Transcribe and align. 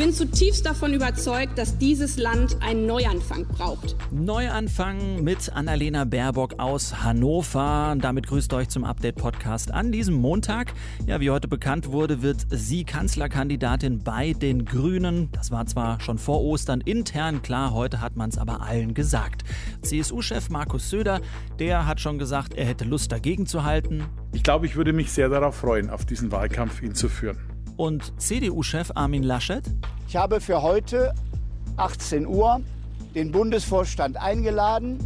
Ich 0.00 0.06
bin 0.06 0.14
zutiefst 0.14 0.64
davon 0.64 0.94
überzeugt, 0.94 1.58
dass 1.58 1.76
dieses 1.76 2.16
Land 2.16 2.56
einen 2.62 2.86
Neuanfang 2.86 3.44
braucht. 3.44 3.96
Neuanfang 4.10 5.22
mit 5.22 5.52
Annalena 5.52 6.06
Baerbock 6.06 6.54
aus 6.58 7.04
Hannover. 7.04 7.94
Damit 8.00 8.26
grüßt 8.26 8.50
euch 8.54 8.70
zum 8.70 8.84
Update-Podcast 8.84 9.70
an 9.74 9.92
diesem 9.92 10.14
Montag. 10.14 10.72
Ja, 11.06 11.20
wie 11.20 11.28
heute 11.28 11.48
bekannt 11.48 11.92
wurde, 11.92 12.22
wird 12.22 12.46
sie 12.48 12.84
Kanzlerkandidatin 12.84 13.98
bei 13.98 14.32
den 14.32 14.64
Grünen. 14.64 15.28
Das 15.32 15.50
war 15.50 15.66
zwar 15.66 16.00
schon 16.00 16.16
vor 16.16 16.40
Ostern 16.40 16.80
intern 16.80 17.42
klar, 17.42 17.74
heute 17.74 18.00
hat 18.00 18.16
man 18.16 18.30
es 18.30 18.38
aber 18.38 18.62
allen 18.62 18.94
gesagt. 18.94 19.42
CSU-Chef 19.82 20.48
Markus 20.48 20.88
Söder, 20.88 21.20
der 21.58 21.86
hat 21.86 22.00
schon 22.00 22.18
gesagt, 22.18 22.54
er 22.54 22.64
hätte 22.64 22.86
Lust 22.86 23.12
dagegen 23.12 23.44
zu 23.44 23.64
halten. 23.64 24.06
Ich 24.32 24.44
glaube, 24.44 24.64
ich 24.64 24.76
würde 24.76 24.94
mich 24.94 25.12
sehr 25.12 25.28
darauf 25.28 25.56
freuen, 25.56 25.90
auf 25.90 26.06
diesen 26.06 26.32
Wahlkampf 26.32 26.80
ihn 26.80 26.94
zu 26.94 27.10
führen 27.10 27.49
und 27.80 28.12
CDU-Chef 28.20 28.92
Armin 28.94 29.22
Laschet? 29.22 29.62
Ich 30.06 30.14
habe 30.14 30.42
für 30.42 30.60
heute 30.60 31.14
18 31.78 32.26
Uhr 32.26 32.60
den 33.14 33.32
Bundesvorstand 33.32 34.18
eingeladen. 34.18 34.98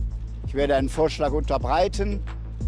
Ich 0.49 0.55
werde 0.55 0.75
einen 0.75 0.89
Vorschlag 0.89 1.31
unterbreiten 1.31 2.19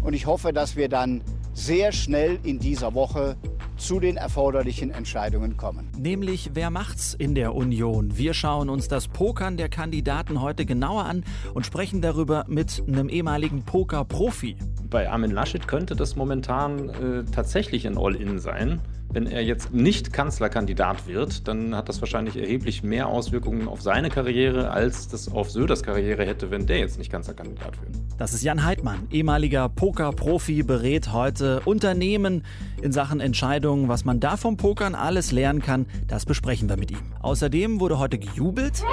und 0.03 0.13
ich 0.13 0.25
hoffe, 0.25 0.53
dass 0.53 0.77
wir 0.77 0.87
dann 0.87 1.21
sehr 1.53 1.91
schnell 1.91 2.39
in 2.43 2.57
dieser 2.57 2.93
Woche 2.93 3.35
zu 3.75 3.99
den 3.99 4.15
erforderlichen 4.15 4.91
Entscheidungen 4.91 5.57
kommen. 5.57 5.89
Nämlich, 5.97 6.51
wer 6.53 6.69
macht's 6.69 7.13
in 7.13 7.35
der 7.35 7.53
Union? 7.53 8.17
Wir 8.17 8.33
schauen 8.33 8.69
uns 8.69 8.87
das 8.87 9.09
Pokern 9.09 9.57
der 9.57 9.67
Kandidaten 9.67 10.41
heute 10.41 10.65
genauer 10.65 11.03
an 11.03 11.25
und 11.53 11.65
sprechen 11.65 12.01
darüber 12.01 12.45
mit 12.47 12.81
einem 12.87 13.09
ehemaligen 13.09 13.63
Poker-Profi. 13.63 14.55
Bei 14.89 15.09
Armin 15.09 15.31
Laschet 15.31 15.67
könnte 15.67 15.97
das 15.97 16.15
momentan 16.15 16.89
äh, 16.89 17.23
tatsächlich 17.29 17.85
ein 17.85 17.97
All-In 17.97 18.39
sein. 18.39 18.79
Wenn 19.09 19.25
er 19.25 19.41
jetzt 19.41 19.73
nicht 19.73 20.11
Kanzlerkandidat 20.11 21.07
wird, 21.07 21.47
dann 21.47 21.73
hat 21.73 21.87
das 21.87 22.01
wahrscheinlich 22.01 22.35
erheblich 22.35 22.83
mehr 22.83 23.07
Auswirkungen 23.07 23.69
auf 23.69 23.81
seine 23.81 24.09
Karriere, 24.09 24.71
als 24.71 25.07
das 25.07 25.31
auf 25.31 25.49
Söders 25.49 25.81
Karriere 25.81 26.25
hätte, 26.25 26.51
wenn 26.51 26.67
der 26.67 26.79
jetzt 26.79 26.97
nicht 26.97 27.09
Kanzlerkandidat 27.09 27.79
wird. 27.81 27.95
Das 28.17 28.33
ist 28.33 28.43
Jan 28.43 28.65
Heidmann, 28.65 29.07
ehemaliger 29.09 29.69
Poker-Profi, 29.69 30.63
berät 30.63 31.13
heute 31.13 31.61
Unternehmen 31.63 32.43
in 32.81 32.91
Sachen 32.91 33.21
Entscheidungen. 33.21 33.87
Was 33.87 34.03
man 34.03 34.19
da 34.19 34.35
vom 34.35 34.57
Pokern 34.57 34.93
alles 34.93 35.31
lernen 35.31 35.61
kann, 35.61 35.85
das 36.07 36.25
besprechen 36.25 36.67
wir 36.67 36.77
mit 36.77 36.91
ihm. 36.91 37.13
Außerdem 37.21 37.79
wurde 37.79 37.99
heute 37.99 38.19
gejubelt. 38.19 38.83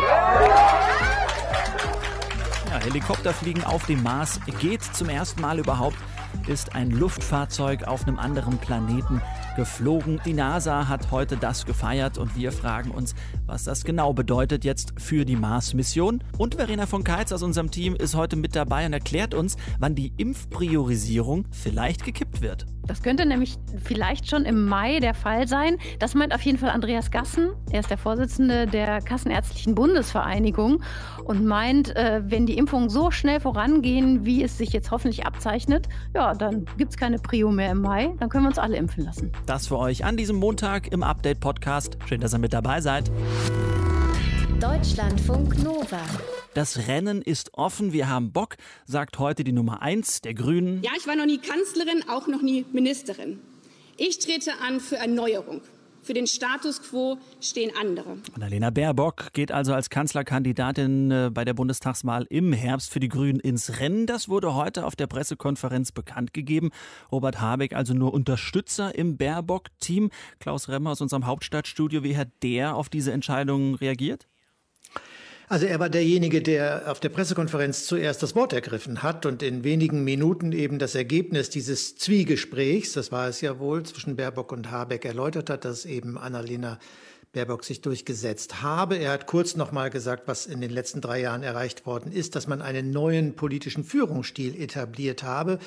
Ja, 2.70 2.80
Helikopterfliegen 2.84 3.64
auf 3.64 3.86
dem 3.86 4.02
Mars 4.02 4.40
geht 4.60 4.82
zum 4.82 5.08
ersten 5.08 5.40
Mal 5.40 5.58
überhaupt 5.58 5.96
ist 6.46 6.74
ein 6.74 6.90
Luftfahrzeug 6.90 7.84
auf 7.84 8.06
einem 8.06 8.18
anderen 8.18 8.58
Planeten 8.58 9.22
geflogen. 9.54 10.20
Die 10.24 10.32
NASA 10.32 10.88
hat 10.88 11.10
heute 11.10 11.36
das 11.36 11.66
gefeiert 11.66 12.18
und 12.18 12.36
wir 12.36 12.52
fragen 12.52 12.90
uns, 12.90 13.14
was 13.46 13.64
das 13.64 13.84
genau 13.84 14.12
bedeutet 14.12 14.64
jetzt 14.64 14.94
für 14.98 15.24
die 15.24 15.36
Mars-Mission. 15.36 16.22
Und 16.38 16.56
Verena 16.56 16.86
von 16.86 17.04
Keitz 17.04 17.32
aus 17.32 17.42
unserem 17.42 17.70
Team 17.70 17.94
ist 17.94 18.14
heute 18.14 18.36
mit 18.36 18.56
dabei 18.56 18.86
und 18.86 18.92
erklärt 18.92 19.34
uns, 19.34 19.56
wann 19.78 19.94
die 19.94 20.12
Impfpriorisierung 20.16 21.46
vielleicht 21.50 22.04
gekippt 22.04 22.40
wird. 22.40 22.66
Das 22.86 23.02
könnte 23.02 23.24
nämlich 23.24 23.56
vielleicht 23.82 24.28
schon 24.28 24.44
im 24.44 24.66
Mai 24.66 25.00
der 25.00 25.14
Fall 25.14 25.48
sein. 25.48 25.78
Das 25.98 26.14
meint 26.14 26.34
auf 26.34 26.42
jeden 26.42 26.58
Fall 26.58 26.70
Andreas 26.70 27.10
Gassen. 27.10 27.52
Er 27.70 27.80
ist 27.80 27.90
der 27.90 27.96
Vorsitzende 27.96 28.66
der 28.66 29.00
Kassenärztlichen 29.00 29.74
Bundesvereinigung 29.74 30.82
und 31.24 31.44
meint, 31.46 31.96
äh, 31.96 32.22
wenn 32.26 32.44
die 32.44 32.58
Impfungen 32.58 32.90
so 32.90 33.10
schnell 33.10 33.40
vorangehen, 33.40 34.26
wie 34.26 34.42
es 34.42 34.58
sich 34.58 34.72
jetzt 34.72 34.90
hoffentlich 34.90 35.24
abzeichnet, 35.24 35.88
ja, 36.14 36.34
dann 36.34 36.66
gibt 36.76 36.90
es 36.90 36.98
keine 36.98 37.18
Prio 37.18 37.50
mehr 37.50 37.70
im 37.70 37.80
Mai. 37.80 38.14
Dann 38.18 38.28
können 38.28 38.44
wir 38.44 38.48
uns 38.48 38.58
alle 38.58 38.76
impfen 38.76 39.04
lassen. 39.04 39.32
Das 39.46 39.66
für 39.66 39.78
euch 39.78 40.06
an 40.06 40.16
diesem 40.16 40.36
Montag 40.36 40.90
im 40.90 41.02
Update-Podcast. 41.02 41.98
Schön, 42.08 42.22
dass 42.22 42.32
ihr 42.32 42.38
mit 42.38 42.54
dabei 42.54 42.80
seid. 42.80 43.10
Deutschlandfunk 44.58 45.62
Nova. 45.62 46.00
Das 46.54 46.88
Rennen 46.88 47.20
ist 47.20 47.52
offen, 47.52 47.92
wir 47.92 48.08
haben 48.08 48.32
Bock, 48.32 48.56
sagt 48.86 49.18
heute 49.18 49.44
die 49.44 49.52
Nummer 49.52 49.82
1 49.82 50.22
der 50.22 50.32
Grünen. 50.32 50.82
Ja, 50.82 50.92
ich 50.96 51.06
war 51.06 51.14
noch 51.14 51.26
nie 51.26 51.38
Kanzlerin, 51.38 52.08
auch 52.08 52.26
noch 52.26 52.40
nie 52.40 52.64
Ministerin. 52.72 53.38
Ich 53.98 54.18
trete 54.18 54.52
an 54.66 54.80
für 54.80 54.96
Erneuerung. 54.96 55.60
Für 56.04 56.12
den 56.12 56.26
Status 56.26 56.82
quo 56.82 57.16
stehen 57.40 57.72
andere. 57.80 58.18
Annalena 58.34 58.68
Baerbock 58.68 59.32
geht 59.32 59.50
also 59.50 59.72
als 59.72 59.88
Kanzlerkandidatin 59.88 61.10
äh, 61.10 61.30
bei 61.32 61.46
der 61.46 61.54
Bundestagswahl 61.54 62.26
im 62.28 62.52
Herbst 62.52 62.92
für 62.92 63.00
die 63.00 63.08
Grünen 63.08 63.40
ins 63.40 63.80
Rennen. 63.80 64.04
Das 64.04 64.28
wurde 64.28 64.54
heute 64.54 64.84
auf 64.84 64.96
der 64.96 65.06
Pressekonferenz 65.06 65.92
bekannt 65.92 66.34
gegeben. 66.34 66.72
Robert 67.10 67.40
Habeck 67.40 67.74
also 67.74 67.94
nur 67.94 68.12
Unterstützer 68.12 68.94
im 68.94 69.16
Baerbock-Team. 69.16 70.10
Klaus 70.40 70.68
Remmer 70.68 70.90
aus 70.90 71.00
unserem 71.00 71.24
Hauptstadtstudio, 71.24 72.02
wie 72.02 72.18
hat 72.18 72.28
der 72.42 72.76
auf 72.76 72.90
diese 72.90 73.10
Entscheidung 73.10 73.74
reagiert? 73.74 74.28
Also 75.54 75.66
er 75.66 75.78
war 75.78 75.88
derjenige, 75.88 76.42
der 76.42 76.90
auf 76.90 76.98
der 76.98 77.10
Pressekonferenz 77.10 77.86
zuerst 77.86 78.24
das 78.24 78.34
Wort 78.34 78.52
ergriffen 78.52 79.04
hat 79.04 79.24
und 79.24 79.40
in 79.40 79.62
wenigen 79.62 80.02
Minuten 80.02 80.50
eben 80.50 80.80
das 80.80 80.96
Ergebnis 80.96 81.48
dieses 81.48 81.94
Zwiegesprächs, 81.94 82.94
das 82.94 83.12
war 83.12 83.28
es 83.28 83.40
ja 83.40 83.60
wohl, 83.60 83.84
zwischen 83.84 84.16
Baerbock 84.16 84.50
und 84.50 84.72
Habeck 84.72 85.04
erläutert 85.04 85.50
hat, 85.50 85.64
dass 85.64 85.84
eben 85.84 86.18
Annalena 86.18 86.80
Baerbock 87.32 87.62
sich 87.62 87.80
durchgesetzt 87.82 88.62
habe. 88.62 88.96
Er 88.96 89.12
hat 89.12 89.28
kurz 89.28 89.54
noch 89.54 89.70
mal 89.70 89.90
gesagt, 89.90 90.26
was 90.26 90.46
in 90.46 90.60
den 90.60 90.72
letzten 90.72 91.00
drei 91.00 91.20
Jahren 91.20 91.44
erreicht 91.44 91.86
worden 91.86 92.10
ist, 92.10 92.34
dass 92.34 92.48
man 92.48 92.60
einen 92.60 92.90
neuen 92.90 93.36
politischen 93.36 93.84
Führungsstil 93.84 94.60
etabliert 94.60 95.22
habe. 95.22 95.60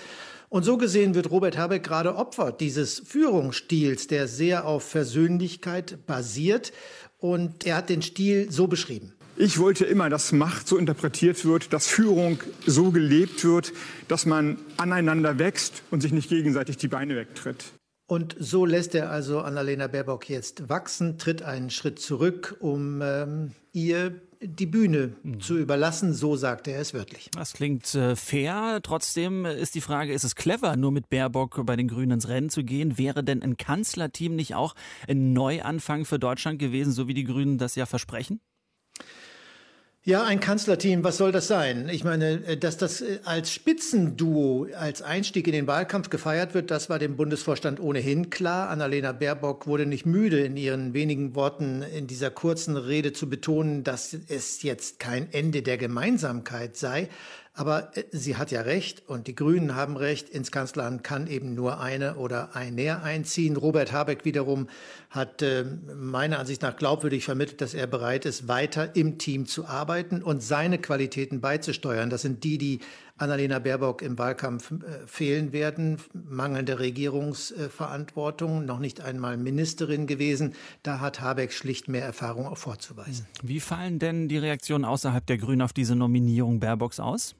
Und 0.49 0.63
so 0.63 0.75
gesehen 0.75 1.15
wird 1.15 1.31
Robert 1.31 1.57
Habeck 1.57 1.83
gerade 1.83 2.17
Opfer 2.17 2.51
dieses 2.51 2.99
Führungsstils, 2.99 4.07
der 4.07 4.27
sehr 4.27 4.65
auf 4.65 4.83
Versöhnlichkeit 4.83 6.05
basiert. 6.05 6.73
Und 7.19 7.65
er 7.65 7.77
hat 7.77 7.87
den 7.87 8.01
Stil 8.01 8.51
so 8.51 8.67
beschrieben. 8.67 9.13
Ich 9.39 9.59
wollte 9.59 9.85
immer, 9.85 10.09
dass 10.09 10.31
Macht 10.31 10.67
so 10.67 10.77
interpretiert 10.77 11.45
wird, 11.45 11.71
dass 11.71 11.85
Führung 11.85 12.39
so 12.65 12.89
gelebt 12.89 13.45
wird, 13.45 13.71
dass 14.07 14.25
man 14.25 14.57
aneinander 14.77 15.37
wächst 15.37 15.83
und 15.91 16.01
sich 16.01 16.11
nicht 16.11 16.29
gegenseitig 16.29 16.77
die 16.77 16.87
Beine 16.87 17.15
wegtritt. 17.15 17.65
Und 18.07 18.35
so 18.39 18.65
lässt 18.65 18.95
er 18.95 19.11
also 19.11 19.41
Annalena 19.41 19.85
Baerbock 19.85 20.27
jetzt 20.27 20.69
wachsen, 20.69 21.19
tritt 21.19 21.43
einen 21.43 21.69
Schritt 21.69 21.99
zurück, 21.99 22.57
um 22.61 23.01
ähm, 23.03 23.51
ihr 23.73 24.19
die 24.41 24.65
Bühne 24.65 25.13
mhm. 25.21 25.39
zu 25.39 25.57
überlassen, 25.57 26.13
so 26.13 26.35
sagt 26.35 26.67
er 26.67 26.79
es 26.79 26.95
wörtlich. 26.95 27.29
Das 27.35 27.53
klingt 27.53 27.93
äh, 27.93 28.15
fair. 28.15 28.79
Trotzdem 28.81 29.45
ist 29.45 29.75
die 29.75 29.81
Frage, 29.81 30.13
ist 30.13 30.23
es 30.23 30.35
clever, 30.35 30.77
nur 30.77 30.91
mit 30.91 31.09
Baerbock 31.09 31.63
bei 31.63 31.75
den 31.75 31.87
Grünen 31.87 32.13
ins 32.13 32.27
Rennen 32.27 32.49
zu 32.49 32.63
gehen? 32.63 32.97
Wäre 32.97 33.23
denn 33.23 33.43
ein 33.43 33.57
Kanzlerteam 33.57 34.35
nicht 34.35 34.55
auch 34.55 34.73
ein 35.07 35.33
Neuanfang 35.33 36.05
für 36.05 36.17
Deutschland 36.17 36.57
gewesen, 36.57 36.91
so 36.91 37.07
wie 37.07 37.13
die 37.13 37.23
Grünen 37.23 37.59
das 37.59 37.75
ja 37.75 37.85
versprechen? 37.85 38.39
Ja, 40.07 40.23
ein 40.23 40.39
Kanzlerteam, 40.39 41.03
was 41.03 41.17
soll 41.17 41.33
das 41.33 41.47
sein? 41.47 41.89
Ich 41.89 42.05
meine, 42.05 42.41
äh, 42.45 42.55
dass 42.55 42.77
das 42.77 43.01
äh, 43.01 43.19
als 43.25 43.51
Spitzenduo, 43.51 44.65
als 44.73 45.01
Einstieg 45.01 45.47
in 45.47 45.51
den 45.51 45.67
Wahlkampf 45.67 46.09
gefeiert 46.09 46.53
wird, 46.53 46.71
das 46.71 46.89
war 46.89 46.97
dem 46.97 47.17
Bundesvorstand 47.17 47.81
ohnehin 47.81 48.29
klar. 48.29 48.69
Annalena 48.69 49.11
Baerbock 49.11 49.67
wurde 49.67 49.85
nicht 49.85 50.05
müde, 50.05 50.39
in 50.45 50.55
ihren 50.55 50.93
wenigen 50.93 51.35
Worten 51.35 51.81
in 51.81 52.07
dieser 52.07 52.31
kurzen 52.31 52.77
Rede 52.77 53.11
zu 53.11 53.27
betonen, 53.27 53.83
dass 53.83 54.15
es 54.29 54.63
jetzt 54.63 54.99
kein 54.99 55.27
Ende 55.33 55.61
der 55.61 55.77
Gemeinsamkeit 55.77 56.77
sei. 56.77 57.09
Aber 57.57 57.97
äh, 57.97 58.03
sie 58.11 58.37
hat 58.37 58.51
ja 58.51 58.61
recht 58.61 59.03
und 59.07 59.27
die 59.27 59.35
Grünen 59.35 59.75
haben 59.75 59.97
recht. 59.97 60.29
Ins 60.29 60.51
Kanzleramt 60.51 61.03
kann 61.03 61.27
eben 61.27 61.55
nur 61.55 61.81
eine 61.81 62.15
oder 62.15 62.55
ein 62.55 62.75
näher 62.75 63.03
einziehen. 63.03 63.57
Robert 63.57 63.91
Habeck 63.91 64.23
wiederum 64.23 64.67
hat 65.09 65.41
äh, 65.41 65.65
meiner 65.95 66.39
Ansicht 66.39 66.61
nach 66.61 66.75
glaubwürdig 66.75 67.25
vermittelt, 67.25 67.59
dass 67.59 67.73
er 67.73 67.87
bereit 67.87 68.25
ist, 68.25 68.47
weiter 68.47 68.95
im 68.95 69.17
Team 69.17 69.47
zu 69.47 69.65
arbeiten 69.65 70.21
und 70.21 70.43
seine 70.43 70.77
Qualitäten 70.77 71.41
beizusteuern. 71.41 72.11
Das 72.11 72.21
sind 72.21 72.43
die, 72.43 72.59
die 72.59 72.79
Annalena 73.17 73.57
Baerbock 73.57 74.03
im 74.03 74.19
Wahlkampf 74.19 74.71
äh, 74.71 75.07
fehlen 75.07 75.51
werden. 75.51 75.97
Mangelnde 76.13 76.77
Regierungsverantwortung, 76.77 78.65
noch 78.65 78.77
nicht 78.77 79.01
einmal 79.01 79.35
Ministerin 79.35 80.05
gewesen. 80.05 80.53
Da 80.83 80.99
hat 80.99 81.21
Habeck 81.21 81.51
schlicht 81.51 81.87
mehr 81.87 82.05
Erfahrung 82.05 82.45
auch 82.45 82.57
vorzuweisen. 82.57 83.25
Wie 83.41 83.59
fallen 83.59 83.97
denn 83.97 84.27
die 84.27 84.37
Reaktionen 84.37 84.85
außerhalb 84.85 85.25
der 85.25 85.39
Grünen 85.39 85.63
auf 85.63 85.73
diese 85.73 85.95
Nominierung 85.95 86.59
Baerbocks 86.59 86.99
aus? 86.99 87.35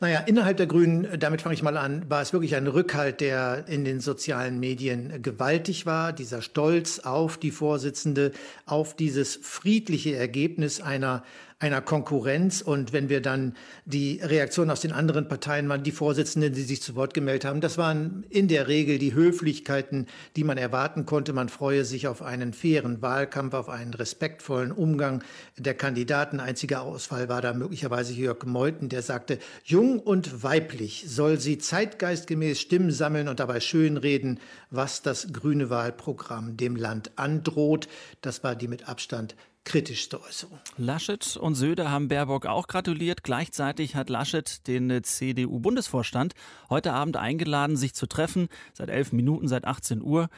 Naja, 0.00 0.20
innerhalb 0.20 0.56
der 0.56 0.66
Grünen, 0.66 1.18
damit 1.18 1.42
fange 1.42 1.54
ich 1.54 1.62
mal 1.62 1.76
an, 1.76 2.08
war 2.10 2.20
es 2.20 2.32
wirklich 2.32 2.56
ein 2.56 2.66
Rückhalt, 2.66 3.20
der 3.20 3.66
in 3.68 3.84
den 3.84 4.00
sozialen 4.00 4.58
Medien 4.58 5.22
gewaltig 5.22 5.86
war. 5.86 6.12
Dieser 6.12 6.42
Stolz 6.42 6.98
auf 6.98 7.38
die 7.38 7.52
Vorsitzende, 7.52 8.32
auf 8.66 8.96
dieses 8.96 9.36
friedliche 9.36 10.16
Ergebnis 10.16 10.80
einer 10.80 11.22
einer 11.58 11.80
Konkurrenz. 11.80 12.60
Und 12.60 12.92
wenn 12.92 13.08
wir 13.08 13.20
dann 13.20 13.54
die 13.84 14.20
Reaktion 14.22 14.70
aus 14.70 14.80
den 14.80 14.92
anderen 14.92 15.28
Parteien 15.28 15.68
waren, 15.68 15.82
die 15.82 15.92
Vorsitzenden, 15.92 16.52
die 16.52 16.62
sich 16.62 16.82
zu 16.82 16.94
Wort 16.94 17.14
gemeldet 17.14 17.44
haben, 17.44 17.60
das 17.60 17.78
waren 17.78 18.24
in 18.28 18.48
der 18.48 18.68
Regel 18.68 18.98
die 18.98 19.14
Höflichkeiten, 19.14 20.06
die 20.36 20.44
man 20.44 20.58
erwarten 20.58 21.06
konnte. 21.06 21.32
Man 21.32 21.48
freue 21.48 21.84
sich 21.84 22.06
auf 22.06 22.22
einen 22.22 22.52
fairen 22.52 23.02
Wahlkampf, 23.02 23.54
auf 23.54 23.68
einen 23.68 23.94
respektvollen 23.94 24.72
Umgang 24.72 25.22
der 25.56 25.74
Kandidaten. 25.74 26.40
Einziger 26.40 26.82
Ausfall 26.82 27.28
war 27.28 27.40
da 27.40 27.54
möglicherweise 27.54 28.12
Jörg 28.12 28.44
Meuthen, 28.44 28.88
der 28.88 29.02
sagte, 29.02 29.38
jung 29.64 29.98
und 30.00 30.42
weiblich 30.42 31.04
soll 31.08 31.40
sie 31.40 31.58
zeitgeistgemäß 31.58 32.60
Stimmen 32.60 32.90
sammeln 32.90 33.28
und 33.28 33.40
dabei 33.40 33.60
schönreden, 33.60 34.40
was 34.70 35.02
das 35.02 35.32
grüne 35.32 35.70
Wahlprogramm 35.70 36.56
dem 36.56 36.76
Land 36.76 37.12
androht. 37.16 37.88
Das 38.20 38.42
war 38.44 38.54
die 38.56 38.68
mit 38.68 38.88
Abstand 38.88 39.34
kritischste 39.64 40.22
Äußerung. 40.22 40.58
Laschet 40.76 41.36
und 41.36 41.54
Söder 41.54 41.90
haben 41.90 42.08
Baerbock 42.08 42.46
auch 42.46 42.66
gratuliert. 42.66 43.24
Gleichzeitig 43.24 43.96
hat 43.96 44.10
Laschet 44.10 44.66
den 44.66 45.02
CDU-Bundesvorstand 45.02 46.34
heute 46.70 46.92
Abend 46.92 47.16
eingeladen, 47.16 47.76
sich 47.76 47.94
zu 47.94 48.06
treffen. 48.06 48.48
Seit 48.72 48.90
elf 48.90 49.12
Minuten, 49.12 49.48
seit 49.48 49.64
18 49.64 50.02
Uhr 50.02 50.28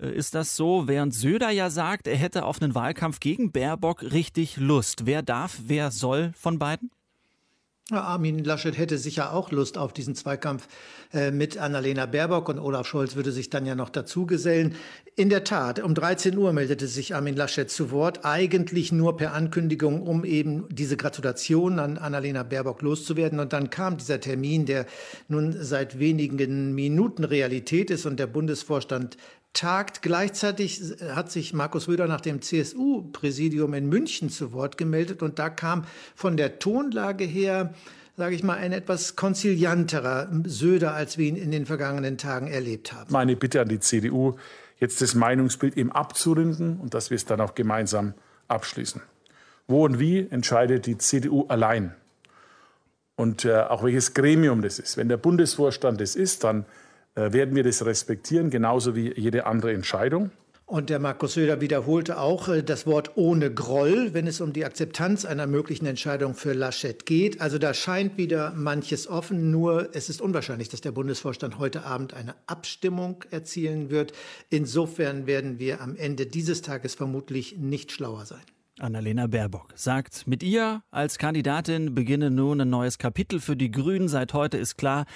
äh, 0.00 0.10
ist 0.10 0.34
das 0.34 0.56
so, 0.56 0.88
während 0.88 1.14
Söder 1.14 1.50
ja 1.50 1.70
sagt, 1.70 2.06
er 2.06 2.16
hätte 2.16 2.44
auf 2.44 2.62
einen 2.62 2.74
Wahlkampf 2.74 3.20
gegen 3.20 3.52
Baerbock 3.52 4.02
richtig 4.02 4.56
Lust. 4.56 5.06
Wer 5.06 5.22
darf, 5.22 5.58
wer 5.66 5.90
soll 5.90 6.32
von 6.34 6.58
beiden? 6.58 6.90
Armin 7.90 8.44
Laschet 8.44 8.76
hätte 8.76 8.98
sicher 8.98 9.32
auch 9.32 9.50
Lust 9.50 9.78
auf 9.78 9.94
diesen 9.94 10.14
Zweikampf 10.14 10.68
äh, 11.14 11.30
mit 11.30 11.56
Annalena 11.56 12.04
Baerbock 12.04 12.50
und 12.50 12.58
Olaf 12.58 12.86
Scholz 12.86 13.16
würde 13.16 13.32
sich 13.32 13.48
dann 13.48 13.64
ja 13.64 13.74
noch 13.74 13.88
dazu 13.88 14.26
gesellen. 14.26 14.74
In 15.16 15.30
der 15.30 15.42
Tat, 15.42 15.80
um 15.80 15.94
13 15.94 16.36
Uhr 16.36 16.52
meldete 16.52 16.86
sich 16.86 17.14
Armin 17.14 17.34
Laschet 17.34 17.70
zu 17.70 17.90
Wort, 17.90 18.26
eigentlich 18.26 18.92
nur 18.92 19.16
per 19.16 19.32
Ankündigung, 19.32 20.02
um 20.02 20.26
eben 20.26 20.66
diese 20.68 20.98
Gratulation 20.98 21.78
an 21.78 21.96
Annalena 21.96 22.42
Baerbock 22.42 22.82
loszuwerden. 22.82 23.40
Und 23.40 23.54
dann 23.54 23.70
kam 23.70 23.96
dieser 23.96 24.20
Termin, 24.20 24.66
der 24.66 24.84
nun 25.28 25.56
seit 25.58 25.98
wenigen 25.98 26.74
Minuten 26.74 27.24
Realität 27.24 27.90
ist 27.90 28.04
und 28.04 28.20
der 28.20 28.26
Bundesvorstand 28.26 29.16
tagt. 29.52 30.02
Gleichzeitig 30.02 30.80
hat 31.00 31.30
sich 31.30 31.52
Markus 31.52 31.88
Röder 31.88 32.06
nach 32.06 32.20
dem 32.20 32.42
CSU-Präsidium 32.42 33.74
in 33.74 33.88
München 33.88 34.30
zu 34.30 34.52
Wort 34.52 34.78
gemeldet 34.78 35.22
und 35.22 35.38
da 35.38 35.50
kam 35.50 35.84
von 36.14 36.36
der 36.36 36.58
Tonlage 36.58 37.24
her, 37.24 37.74
sage 38.16 38.34
ich 38.34 38.42
mal, 38.42 38.58
ein 38.58 38.72
etwas 38.72 39.16
konzilianterer 39.16 40.28
Söder, 40.44 40.94
als 40.94 41.18
wir 41.18 41.26
ihn 41.26 41.36
in 41.36 41.50
den 41.50 41.66
vergangenen 41.66 42.18
Tagen 42.18 42.48
erlebt 42.48 42.92
haben. 42.92 43.12
Meine 43.12 43.36
Bitte 43.36 43.60
an 43.60 43.68
die 43.68 43.80
CDU, 43.80 44.36
jetzt 44.78 45.00
das 45.00 45.14
Meinungsbild 45.14 45.76
eben 45.76 45.92
abzurunden 45.92 46.78
und 46.78 46.94
dass 46.94 47.10
wir 47.10 47.16
es 47.16 47.24
dann 47.24 47.40
auch 47.40 47.54
gemeinsam 47.54 48.14
abschließen. 48.48 49.02
Wo 49.66 49.84
und 49.84 49.98
wie 49.98 50.26
entscheidet 50.30 50.86
die 50.86 50.98
CDU 50.98 51.46
allein. 51.48 51.94
Und 53.16 53.44
äh, 53.44 53.56
auch 53.56 53.82
welches 53.82 54.14
Gremium 54.14 54.62
das 54.62 54.78
ist. 54.78 54.96
Wenn 54.96 55.08
der 55.08 55.16
Bundesvorstand 55.16 56.00
es 56.00 56.14
ist, 56.14 56.44
dann 56.44 56.62
äh, 56.62 56.64
werden 57.32 57.54
wir 57.54 57.64
das 57.64 57.84
respektieren, 57.84 58.50
genauso 58.50 58.94
wie 58.94 59.12
jede 59.18 59.46
andere 59.46 59.72
Entscheidung. 59.72 60.30
Und 60.68 60.90
der 60.90 60.98
Markus 60.98 61.32
Söder 61.32 61.62
wiederholte 61.62 62.20
auch 62.20 62.48
äh, 62.48 62.62
das 62.62 62.86
Wort 62.86 63.12
ohne 63.16 63.50
Groll, 63.50 64.12
wenn 64.12 64.26
es 64.26 64.42
um 64.42 64.52
die 64.52 64.66
Akzeptanz 64.66 65.24
einer 65.24 65.46
möglichen 65.46 65.86
Entscheidung 65.86 66.34
für 66.34 66.52
Laschet 66.52 67.06
geht. 67.06 67.40
Also 67.40 67.56
da 67.56 67.72
scheint 67.72 68.18
wieder 68.18 68.52
manches 68.54 69.08
offen. 69.08 69.50
Nur 69.50 69.88
es 69.94 70.10
ist 70.10 70.20
unwahrscheinlich, 70.20 70.68
dass 70.68 70.82
der 70.82 70.92
Bundesvorstand 70.92 71.58
heute 71.58 71.86
Abend 71.86 72.12
eine 72.12 72.34
Abstimmung 72.46 73.24
erzielen 73.30 73.88
wird. 73.88 74.12
Insofern 74.50 75.26
werden 75.26 75.58
wir 75.58 75.80
am 75.80 75.96
Ende 75.96 76.26
dieses 76.26 76.60
Tages 76.60 76.94
vermutlich 76.94 77.56
nicht 77.56 77.90
schlauer 77.90 78.26
sein. 78.26 78.42
Annalena 78.78 79.26
Baerbock 79.26 79.72
sagt, 79.74 80.26
mit 80.26 80.42
ihr 80.42 80.82
als 80.90 81.16
Kandidatin 81.16 81.94
beginne 81.94 82.30
nun 82.30 82.60
ein 82.60 82.68
neues 82.68 82.98
Kapitel 82.98 83.40
für 83.40 83.56
die 83.56 83.70
Grünen. 83.70 84.08
Seit 84.08 84.34
heute 84.34 84.58
ist 84.58 84.76
klar, 84.76 85.06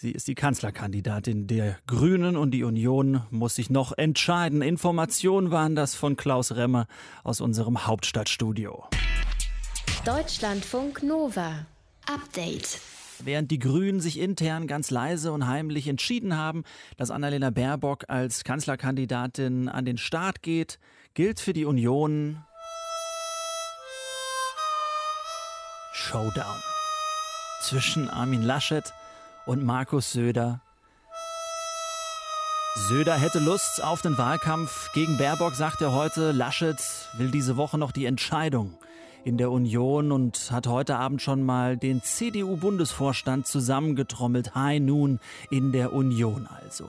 Sie 0.00 0.12
ist 0.12 0.28
die 0.28 0.36
Kanzlerkandidatin 0.36 1.48
der 1.48 1.76
Grünen 1.88 2.36
und 2.36 2.52
die 2.52 2.62
Union 2.62 3.22
muss 3.30 3.56
sich 3.56 3.68
noch 3.68 3.90
entscheiden. 3.98 4.62
Informationen 4.62 5.50
waren 5.50 5.74
das 5.74 5.96
von 5.96 6.14
Klaus 6.14 6.54
Remmer 6.54 6.86
aus 7.24 7.40
unserem 7.40 7.84
Hauptstadtstudio. 7.84 8.84
Deutschlandfunk 10.04 11.02
Nova. 11.02 11.66
Update. 12.06 12.80
Während 13.24 13.50
die 13.50 13.58
Grünen 13.58 14.00
sich 14.00 14.20
intern 14.20 14.68
ganz 14.68 14.92
leise 14.92 15.32
und 15.32 15.48
heimlich 15.48 15.88
entschieden 15.88 16.36
haben, 16.36 16.62
dass 16.96 17.10
Annalena 17.10 17.50
Baerbock 17.50 18.04
als 18.06 18.44
Kanzlerkandidatin 18.44 19.68
an 19.68 19.84
den 19.84 19.98
Start 19.98 20.42
geht, 20.42 20.78
gilt 21.14 21.40
für 21.40 21.52
die 21.52 21.64
Union 21.64 22.44
Showdown 25.92 26.62
zwischen 27.62 28.08
Armin 28.08 28.44
Laschet 28.44 28.84
und 28.84 29.07
Markus 29.56 30.12
Söder. 30.12 30.60
Söder 32.74 33.14
hätte 33.14 33.38
Lust 33.38 33.82
auf 33.82 34.02
den 34.02 34.18
Wahlkampf 34.18 34.92
gegen 34.92 35.16
Baerbock, 35.16 35.54
sagt 35.54 35.80
er 35.80 35.94
heute. 35.94 36.32
Laschet 36.32 36.76
will 37.16 37.30
diese 37.30 37.56
Woche 37.56 37.78
noch 37.78 37.90
die 37.90 38.04
Entscheidung 38.04 38.74
in 39.24 39.38
der 39.38 39.50
Union 39.50 40.12
und 40.12 40.50
hat 40.52 40.66
heute 40.66 40.96
Abend 40.96 41.22
schon 41.22 41.42
mal 41.42 41.78
den 41.78 42.02
CDU-Bundesvorstand 42.02 43.46
zusammengetrommelt. 43.46 44.54
Hi 44.54 44.80
nun 44.80 45.18
in 45.50 45.72
der 45.72 45.94
Union 45.94 46.46
also. 46.46 46.84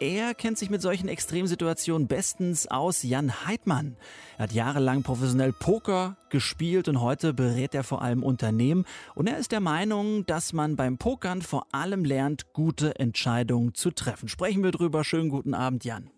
Er 0.00 0.34
kennt 0.34 0.58
sich 0.58 0.70
mit 0.70 0.82
solchen 0.82 1.08
Extremsituationen 1.08 2.08
bestens 2.08 2.66
aus. 2.66 3.04
Jan 3.04 3.46
Heidmann 3.46 3.96
er 4.36 4.44
hat 4.44 4.52
jahrelang 4.52 5.04
professionell 5.04 5.52
Poker 5.52 6.16
gespielt 6.28 6.88
und 6.88 7.00
heute 7.00 7.32
berät 7.32 7.74
er 7.74 7.84
vor 7.84 8.02
allem 8.02 8.24
Unternehmen. 8.24 8.84
Und 9.14 9.28
er 9.28 9.38
ist 9.38 9.52
der 9.52 9.60
Meinung, 9.60 10.26
dass 10.26 10.52
man 10.52 10.74
beim 10.74 10.98
Pokern 10.98 11.42
vor 11.42 11.66
allem 11.72 12.04
lernt, 12.04 12.52
gute 12.52 12.98
Entscheidungen 12.98 13.74
zu 13.74 13.92
treffen. 13.92 14.28
Sprechen 14.28 14.64
wir 14.64 14.72
drüber. 14.72 15.04
Schönen 15.04 15.28
guten 15.28 15.54
Abend, 15.54 15.84
Jan. 15.84 16.10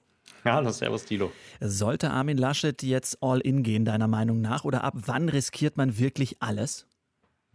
Ja, 0.44 0.62
das 0.62 0.79
servus, 0.79 1.05
Tilo. 1.05 1.31
Sollte 1.61 2.11
Armin 2.11 2.38
Laschet 2.38 2.82
jetzt 2.82 3.19
all 3.20 3.40
in 3.40 3.62
gehen, 3.62 3.84
deiner 3.84 4.08
Meinung 4.08 4.40
nach? 4.40 4.64
Oder 4.64 4.84
ab 4.84 4.94
wann 4.96 5.29
riskiert 5.29 5.76
man 5.76 5.99
wirklich 5.99 6.40
alles? 6.40 6.87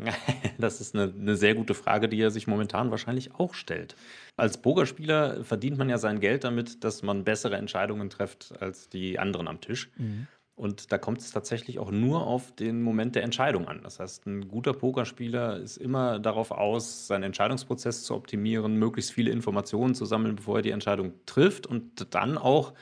Das 0.57 0.81
ist 0.81 0.95
eine, 0.95 1.13
eine, 1.13 1.35
sehr 1.35 1.55
gute 1.55 1.73
Frage, 1.73 2.07
die 2.07 2.21
er 2.21 2.29
sich 2.31 2.47
momentan 2.47 2.91
wahrscheinlich 2.91 3.33
auch 3.35 3.53
stellt. 3.53 3.95
Als 4.37 4.61
Pokerspieler 4.61 5.43
verdient 5.43 5.77
man 5.77 5.89
ja 5.89 5.97
sein 5.97 6.19
Geld 6.19 6.43
damit, 6.43 6.83
dass 6.83 7.01
man 7.03 7.23
bessere 7.23 7.57
Entscheidungen 7.57 8.09
trifft 8.09 8.53
als 8.59 8.89
die 8.89 9.17
anderen 9.17 9.47
am 9.47 9.61
Tisch. 9.61 9.89
Mhm. 9.97 10.27
Und 10.55 10.91
da 10.91 10.99
kommt 10.99 11.21
es 11.21 11.31
tatsächlich 11.31 11.79
auch 11.79 11.89
nur 11.89 12.27
auf 12.27 12.53
den 12.53 12.83
Moment 12.83 13.15
der 13.15 13.23
Entscheidung 13.23 13.67
an. 13.67 13.81
Das 13.81 13.99
heißt, 13.99 14.27
ein 14.27 14.47
guter 14.47 14.73
Pokerspieler 14.73 15.57
ist 15.57 15.77
immer 15.77 16.19
darauf 16.19 16.51
aus, 16.51 17.07
seinen 17.07 17.23
Entscheidungsprozess 17.23 18.03
zu 18.03 18.13
optimieren, 18.13 18.75
möglichst 18.75 19.11
viele 19.11 19.31
Informationen 19.31 19.95
zu 19.95 20.05
sammeln, 20.05 20.35
bevor 20.35 20.57
er 20.57 20.61
die 20.61 20.69
Entscheidung 20.69 21.13
trifft 21.25 21.65
und 21.65 22.13
dann 22.13 22.37
auch 22.37 22.73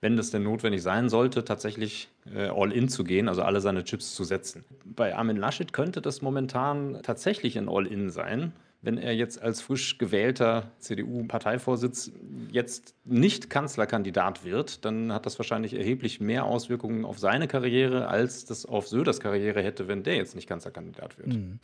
wenn 0.00 0.16
das 0.16 0.30
denn 0.30 0.42
notwendig 0.42 0.82
sein 0.82 1.08
sollte, 1.08 1.44
tatsächlich 1.44 2.08
äh, 2.34 2.48
all 2.48 2.72
in 2.72 2.88
zu 2.88 3.04
gehen, 3.04 3.28
also 3.28 3.42
alle 3.42 3.60
seine 3.60 3.84
Chips 3.84 4.14
zu 4.14 4.24
setzen. 4.24 4.64
Bei 4.84 5.14
Armin 5.14 5.36
Laschet 5.36 5.72
könnte 5.72 6.00
das 6.02 6.22
momentan 6.22 7.00
tatsächlich 7.02 7.56
ein 7.58 7.68
all 7.68 7.86
in 7.86 8.10
sein 8.10 8.52
wenn 8.86 8.98
er 8.98 9.12
jetzt 9.16 9.42
als 9.42 9.60
frisch 9.60 9.98
gewählter 9.98 10.70
CDU-Parteivorsitz 10.78 12.12
jetzt 12.52 12.94
nicht 13.04 13.50
Kanzlerkandidat 13.50 14.44
wird, 14.44 14.84
dann 14.84 15.12
hat 15.12 15.26
das 15.26 15.40
wahrscheinlich 15.40 15.74
erheblich 15.74 16.20
mehr 16.20 16.44
Auswirkungen 16.44 17.04
auf 17.04 17.18
seine 17.18 17.48
Karriere, 17.48 18.06
als 18.06 18.44
das 18.44 18.64
auf 18.64 18.86
Söders 18.86 19.18
Karriere 19.18 19.60
hätte, 19.60 19.88
wenn 19.88 20.04
der 20.04 20.14
jetzt 20.14 20.36
nicht 20.36 20.48
Kanzlerkandidat 20.48 21.18
wird. 21.18 21.34
Mhm. 21.34 21.58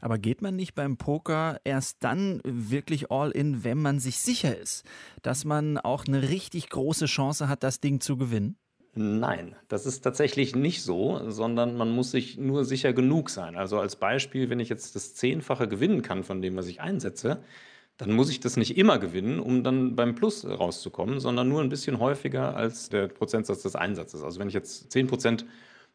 Aber 0.00 0.18
geht 0.18 0.42
man 0.42 0.56
nicht 0.56 0.74
beim 0.74 0.96
Poker 0.96 1.60
erst 1.62 1.98
dann 2.00 2.40
wirklich 2.44 3.08
all 3.12 3.30
in, 3.30 3.62
wenn 3.62 3.80
man 3.80 4.00
sich 4.00 4.18
sicher 4.18 4.58
ist, 4.58 4.84
dass 5.22 5.44
man 5.44 5.78
auch 5.78 6.04
eine 6.08 6.28
richtig 6.28 6.70
große 6.70 7.06
Chance 7.06 7.48
hat, 7.48 7.62
das 7.62 7.78
Ding 7.78 8.00
zu 8.00 8.16
gewinnen? 8.16 8.56
Nein, 8.96 9.56
das 9.68 9.86
ist 9.86 10.02
tatsächlich 10.02 10.54
nicht 10.54 10.82
so, 10.82 11.20
sondern 11.30 11.76
man 11.76 11.90
muss 11.90 12.12
sich 12.12 12.38
nur 12.38 12.64
sicher 12.64 12.92
genug 12.92 13.28
sein. 13.28 13.56
Also 13.56 13.80
als 13.80 13.96
Beispiel, 13.96 14.50
wenn 14.50 14.60
ich 14.60 14.68
jetzt 14.68 14.94
das 14.94 15.14
Zehnfache 15.14 15.66
gewinnen 15.66 16.02
kann 16.02 16.22
von 16.22 16.40
dem, 16.40 16.56
was 16.56 16.68
ich 16.68 16.80
einsetze, 16.80 17.42
dann 17.96 18.12
muss 18.12 18.30
ich 18.30 18.40
das 18.40 18.56
nicht 18.56 18.76
immer 18.76 18.98
gewinnen, 18.98 19.40
um 19.40 19.64
dann 19.64 19.96
beim 19.96 20.14
Plus 20.14 20.44
rauszukommen, 20.46 21.18
sondern 21.20 21.48
nur 21.48 21.60
ein 21.60 21.68
bisschen 21.68 21.98
häufiger 21.98 22.56
als 22.56 22.88
der 22.88 23.08
Prozentsatz 23.08 23.62
des 23.62 23.76
Einsatzes. 23.76 24.22
Also 24.22 24.38
wenn 24.38 24.48
ich 24.48 24.54
jetzt 24.54 24.92
10 24.92 25.08
Prozent 25.08 25.44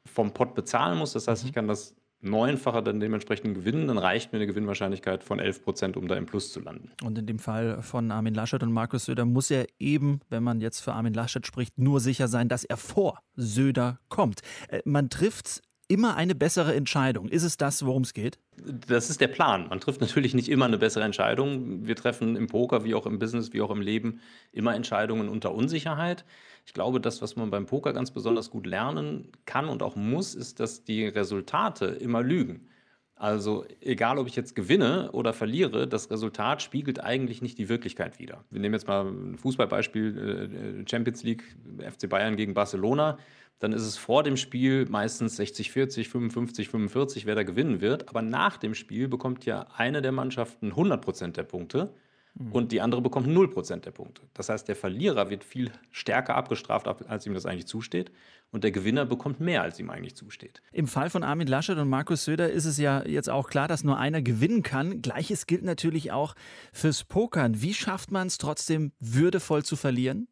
vom 0.05 0.33
Pot 0.33 0.53
bezahlen 0.55 0.97
muss, 0.97 1.13
das 1.13 1.27
heißt, 1.27 1.43
ich 1.43 1.51
mhm. 1.51 1.55
kann 1.55 1.67
das 1.67 1.95
neunfacher 2.21 2.81
dann 2.81 2.99
dementsprechend 2.99 3.55
gewinnen, 3.55 3.87
dann 3.87 3.97
reicht 3.97 4.31
mir 4.31 4.39
eine 4.39 4.47
Gewinnwahrscheinlichkeit 4.47 5.23
von 5.23 5.39
11 5.39 5.63
Prozent, 5.63 5.97
um 5.97 6.07
da 6.07 6.15
im 6.15 6.25
Plus 6.25 6.51
zu 6.51 6.59
landen. 6.59 6.91
Und 7.03 7.17
in 7.17 7.25
dem 7.25 7.39
Fall 7.39 7.81
von 7.81 8.11
Armin 8.11 8.33
Laschet 8.33 8.61
und 8.61 8.71
Markus 8.73 9.05
Söder 9.05 9.25
muss 9.25 9.49
er 9.51 9.67
eben, 9.79 10.19
wenn 10.29 10.43
man 10.43 10.61
jetzt 10.61 10.79
für 10.81 10.93
Armin 10.93 11.13
Laschet 11.13 11.45
spricht, 11.45 11.77
nur 11.77 11.99
sicher 11.99 12.27
sein, 12.27 12.49
dass 12.49 12.63
er 12.63 12.77
vor 12.77 13.19
Söder 13.35 13.99
kommt. 14.09 14.41
Äh, 14.67 14.81
man 14.85 15.09
trifft 15.09 15.61
immer 15.89 16.15
eine 16.15 16.35
bessere 16.35 16.75
Entscheidung. 16.75 17.27
Ist 17.27 17.43
es 17.43 17.57
das, 17.57 17.85
worum 17.85 18.03
es 18.03 18.13
geht? 18.13 18.39
Das 18.87 19.09
ist 19.09 19.19
der 19.19 19.27
Plan. 19.27 19.67
Man 19.69 19.79
trifft 19.79 19.99
natürlich 19.99 20.33
nicht 20.33 20.47
immer 20.47 20.65
eine 20.65 20.77
bessere 20.77 21.03
Entscheidung. 21.03 21.85
Wir 21.85 21.95
treffen 21.95 22.35
im 22.35 22.47
Poker 22.47 22.85
wie 22.85 22.93
auch 22.93 23.05
im 23.05 23.19
Business, 23.19 23.51
wie 23.53 23.61
auch 23.61 23.71
im 23.71 23.81
Leben 23.81 24.21
immer 24.53 24.75
Entscheidungen 24.75 25.27
unter 25.27 25.53
Unsicherheit. 25.53 26.23
Ich 26.65 26.73
glaube, 26.73 27.01
das, 27.01 27.21
was 27.21 27.35
man 27.35 27.49
beim 27.49 27.65
Poker 27.65 27.91
ganz 27.91 28.11
besonders 28.11 28.51
gut 28.51 28.67
lernen 28.67 29.31
kann 29.45 29.67
und 29.67 29.81
auch 29.81 29.95
muss, 29.95 30.35
ist, 30.35 30.59
dass 30.59 30.83
die 30.83 31.07
Resultate 31.07 31.87
immer 31.87 32.21
lügen. 32.21 32.69
Also 33.15 33.65
egal, 33.81 34.17
ob 34.17 34.27
ich 34.27 34.35
jetzt 34.35 34.55
gewinne 34.55 35.11
oder 35.11 35.33
verliere, 35.33 35.87
das 35.87 36.09
Resultat 36.09 36.61
spiegelt 36.61 37.03
eigentlich 37.03 37.41
nicht 37.41 37.57
die 37.57 37.67
Wirklichkeit 37.67 38.19
wider. 38.19 38.45
Wir 38.49 38.61
nehmen 38.61 38.75
jetzt 38.75 38.87
mal 38.87 39.07
ein 39.07 39.37
Fußballbeispiel, 39.37 40.83
äh, 40.85 40.89
Champions 40.89 41.23
League, 41.23 41.43
FC 41.79 42.07
Bayern 42.07 42.37
gegen 42.37 42.53
Barcelona. 42.53 43.17
Dann 43.59 43.73
ist 43.73 43.83
es 43.83 43.97
vor 43.97 44.23
dem 44.23 44.37
Spiel 44.37 44.85
meistens 44.89 45.35
60, 45.35 45.71
40, 45.71 46.09
55, 46.09 46.69
45, 46.69 47.25
wer 47.25 47.35
da 47.35 47.43
gewinnen 47.43 47.81
wird. 47.81 48.09
Aber 48.09 48.21
nach 48.21 48.57
dem 48.57 48.73
Spiel 48.73 49.07
bekommt 49.07 49.45
ja 49.45 49.67
eine 49.75 50.01
der 50.01 50.13
Mannschaften 50.13 50.69
100 50.69 51.01
Prozent 51.01 51.37
der 51.37 51.43
Punkte 51.43 51.93
mhm. 52.35 52.51
und 52.53 52.71
die 52.71 52.79
andere 52.79 53.01
bekommt 53.01 53.27
0 53.27 53.49
Prozent 53.49 53.85
der 53.85 53.91
Punkte. 53.91 54.21
Das 54.33 54.47
heißt, 54.47 54.67
der 54.67 54.77
Verlierer 54.77 55.29
wird 55.29 55.43
viel 55.43 55.71
stärker 55.91 56.35
abgestraft, 56.35 56.87
als 56.87 57.25
ihm 57.25 57.33
das 57.33 57.45
eigentlich 57.45 57.67
zusteht 57.67 58.11
und 58.51 58.63
der 58.63 58.71
Gewinner 58.71 59.05
bekommt 59.05 59.39
mehr, 59.41 59.61
als 59.61 59.79
ihm 59.79 59.89
eigentlich 59.89 60.15
zusteht. 60.15 60.61
Im 60.71 60.87
Fall 60.87 61.09
von 61.09 61.23
Armin 61.23 61.47
Laschet 61.47 61.77
und 61.77 61.89
Markus 61.89 62.25
Söder 62.25 62.49
ist 62.49 62.65
es 62.65 62.77
ja 62.77 63.05
jetzt 63.05 63.29
auch 63.29 63.49
klar, 63.49 63.67
dass 63.67 63.83
nur 63.83 63.97
einer 63.97 64.21
gewinnen 64.21 64.63
kann. 64.63 65.01
Gleiches 65.01 65.45
gilt 65.47 65.63
natürlich 65.63 66.11
auch 66.11 66.33
fürs 66.71 67.03
Pokern. 67.03 67.61
Wie 67.61 67.73
schafft 67.73 68.11
man 68.11 68.27
es 68.27 68.37
trotzdem 68.37 68.93
würdevoll 68.99 69.63
zu 69.63 69.75
verlieren? 69.75 70.27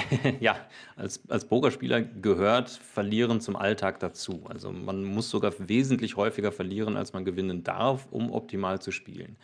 ja, 0.40 0.56
als, 0.96 1.22
als 1.28 1.46
Pokerspieler 1.46 2.02
gehört 2.02 2.70
Verlieren 2.70 3.40
zum 3.40 3.56
Alltag 3.56 4.00
dazu. 4.00 4.42
Also 4.48 4.72
man 4.72 5.04
muss 5.04 5.30
sogar 5.30 5.52
wesentlich 5.58 6.16
häufiger 6.16 6.52
verlieren, 6.52 6.96
als 6.96 7.12
man 7.12 7.24
gewinnen 7.24 7.64
darf, 7.64 8.06
um 8.10 8.32
optimal 8.32 8.80
zu 8.80 8.90
spielen. 8.90 9.36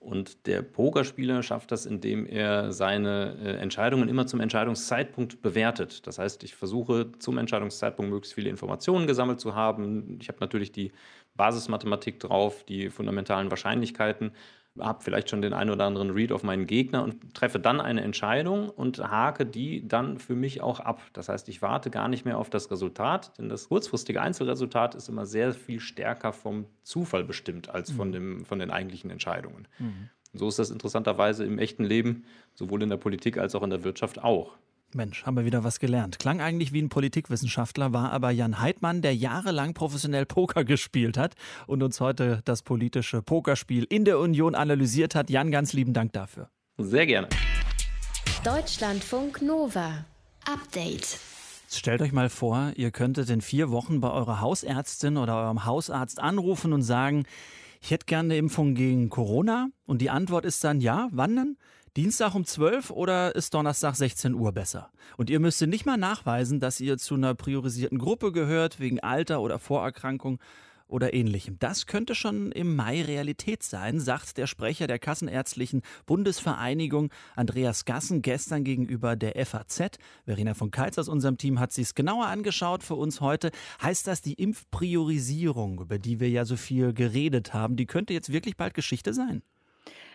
Und 0.00 0.46
der 0.46 0.62
Pokerspieler 0.62 1.42
schafft 1.42 1.72
das, 1.72 1.84
indem 1.84 2.24
er 2.24 2.72
seine 2.72 3.36
äh, 3.42 3.56
Entscheidungen 3.56 4.08
immer 4.08 4.28
zum 4.28 4.38
Entscheidungszeitpunkt 4.38 5.42
bewertet. 5.42 6.06
Das 6.06 6.18
heißt, 6.18 6.44
ich 6.44 6.54
versuche 6.54 7.10
zum 7.18 7.36
Entscheidungszeitpunkt 7.36 8.10
möglichst 8.10 8.34
viele 8.34 8.48
Informationen 8.48 9.08
gesammelt 9.08 9.40
zu 9.40 9.56
haben. 9.56 10.18
Ich 10.20 10.28
habe 10.28 10.38
natürlich 10.40 10.70
die 10.70 10.92
Basismathematik 11.34 12.20
drauf, 12.20 12.62
die 12.64 12.90
fundamentalen 12.90 13.50
Wahrscheinlichkeiten 13.50 14.30
habe 14.80 15.02
vielleicht 15.02 15.30
schon 15.30 15.42
den 15.42 15.52
einen 15.52 15.70
oder 15.70 15.84
anderen 15.84 16.10
Read 16.10 16.32
auf 16.32 16.42
meinen 16.42 16.66
Gegner 16.66 17.02
und 17.02 17.34
treffe 17.34 17.58
dann 17.58 17.80
eine 17.80 18.02
Entscheidung 18.02 18.68
und 18.68 18.98
hake 18.98 19.46
die 19.46 19.86
dann 19.86 20.18
für 20.18 20.34
mich 20.34 20.60
auch 20.60 20.80
ab. 20.80 21.00
Das 21.12 21.28
heißt, 21.28 21.48
ich 21.48 21.62
warte 21.62 21.90
gar 21.90 22.08
nicht 22.08 22.24
mehr 22.24 22.38
auf 22.38 22.50
das 22.50 22.70
Resultat, 22.70 23.36
denn 23.38 23.48
das 23.48 23.68
kurzfristige 23.68 24.20
Einzelresultat 24.20 24.94
ist 24.94 25.08
immer 25.08 25.26
sehr 25.26 25.52
viel 25.52 25.80
stärker 25.80 26.32
vom 26.32 26.66
Zufall 26.82 27.24
bestimmt 27.24 27.68
als 27.68 27.90
von, 27.90 28.08
mhm. 28.08 28.12
dem, 28.12 28.44
von 28.44 28.58
den 28.58 28.70
eigentlichen 28.70 29.10
Entscheidungen. 29.10 29.68
Mhm. 29.78 30.10
So 30.32 30.48
ist 30.48 30.58
das 30.58 30.70
interessanterweise 30.70 31.44
im 31.44 31.58
echten 31.58 31.84
Leben, 31.84 32.24
sowohl 32.54 32.82
in 32.82 32.90
der 32.90 32.96
Politik 32.96 33.38
als 33.38 33.54
auch 33.54 33.62
in 33.62 33.70
der 33.70 33.84
Wirtschaft 33.84 34.22
auch. 34.22 34.56
Mensch, 34.94 35.26
haben 35.26 35.36
wir 35.36 35.44
wieder 35.44 35.64
was 35.64 35.80
gelernt. 35.80 36.18
Klang 36.18 36.40
eigentlich 36.40 36.72
wie 36.72 36.80
ein 36.80 36.88
Politikwissenschaftler, 36.88 37.92
war 37.92 38.10
aber 38.10 38.30
Jan 38.30 38.60
Heidmann, 38.60 39.02
der 39.02 39.14
jahrelang 39.14 39.74
professionell 39.74 40.24
Poker 40.24 40.64
gespielt 40.64 41.18
hat 41.18 41.34
und 41.66 41.82
uns 41.82 42.00
heute 42.00 42.40
das 42.46 42.62
politische 42.62 43.20
Pokerspiel 43.20 43.84
in 43.90 44.06
der 44.06 44.18
Union 44.18 44.54
analysiert 44.54 45.14
hat. 45.14 45.28
Jan, 45.28 45.50
ganz 45.50 45.74
lieben 45.74 45.92
Dank 45.92 46.14
dafür. 46.14 46.48
Sehr 46.78 47.06
gerne. 47.06 47.28
Deutschlandfunk 48.44 49.42
Nova. 49.42 50.06
Update. 50.46 51.18
Stellt 51.70 52.00
euch 52.00 52.12
mal 52.12 52.30
vor, 52.30 52.72
ihr 52.76 52.90
könntet 52.90 53.28
in 53.28 53.42
vier 53.42 53.70
Wochen 53.70 54.00
bei 54.00 54.10
eurer 54.10 54.40
Hausärztin 54.40 55.18
oder 55.18 55.36
eurem 55.36 55.66
Hausarzt 55.66 56.18
anrufen 56.18 56.72
und 56.72 56.80
sagen, 56.80 57.24
ich 57.82 57.90
hätte 57.90 58.06
gerne 58.06 58.28
eine 58.28 58.38
Impfung 58.38 58.74
gegen 58.74 59.10
Corona. 59.10 59.68
Und 59.84 60.00
die 60.00 60.08
Antwort 60.08 60.46
ist 60.46 60.64
dann, 60.64 60.80
ja, 60.80 61.08
wann 61.12 61.36
denn? 61.36 61.58
Dienstag 61.98 62.36
um 62.36 62.44
12 62.44 62.90
oder 62.90 63.34
ist 63.34 63.54
Donnerstag 63.54 63.96
16 63.96 64.32
Uhr 64.32 64.52
besser? 64.52 64.92
Und 65.16 65.30
ihr 65.30 65.40
müsst 65.40 65.60
nicht 65.62 65.84
mal 65.84 65.96
nachweisen, 65.96 66.60
dass 66.60 66.78
ihr 66.78 66.96
zu 66.96 67.16
einer 67.16 67.34
priorisierten 67.34 67.98
Gruppe 67.98 68.30
gehört, 68.30 68.78
wegen 68.78 69.00
Alter 69.00 69.40
oder 69.40 69.58
Vorerkrankung 69.58 70.38
oder 70.86 71.12
ähnlichem. 71.12 71.58
Das 71.58 71.86
könnte 71.86 72.14
schon 72.14 72.52
im 72.52 72.76
Mai 72.76 73.02
Realität 73.02 73.64
sein, 73.64 73.98
sagt 73.98 74.38
der 74.38 74.46
Sprecher 74.46 74.86
der 74.86 75.00
Kassenärztlichen 75.00 75.82
Bundesvereinigung 76.06 77.10
Andreas 77.34 77.84
Gassen 77.84 78.22
gestern 78.22 78.62
gegenüber 78.62 79.16
der 79.16 79.44
FAZ. 79.44 79.98
Verena 80.24 80.54
von 80.54 80.70
Keitz 80.70 80.98
aus 80.98 81.08
unserem 81.08 81.36
Team 81.36 81.58
hat 81.58 81.72
sich 81.72 81.88
es 81.88 81.94
genauer 81.96 82.26
angeschaut 82.26 82.84
für 82.84 82.94
uns 82.94 83.20
heute. 83.20 83.50
Heißt 83.82 84.06
das, 84.06 84.22
die 84.22 84.34
Impfpriorisierung, 84.34 85.80
über 85.80 85.98
die 85.98 86.20
wir 86.20 86.30
ja 86.30 86.44
so 86.44 86.54
viel 86.54 86.92
geredet 86.92 87.54
haben, 87.54 87.74
die 87.74 87.86
könnte 87.86 88.12
jetzt 88.12 88.32
wirklich 88.32 88.56
bald 88.56 88.74
Geschichte 88.74 89.12
sein? 89.12 89.42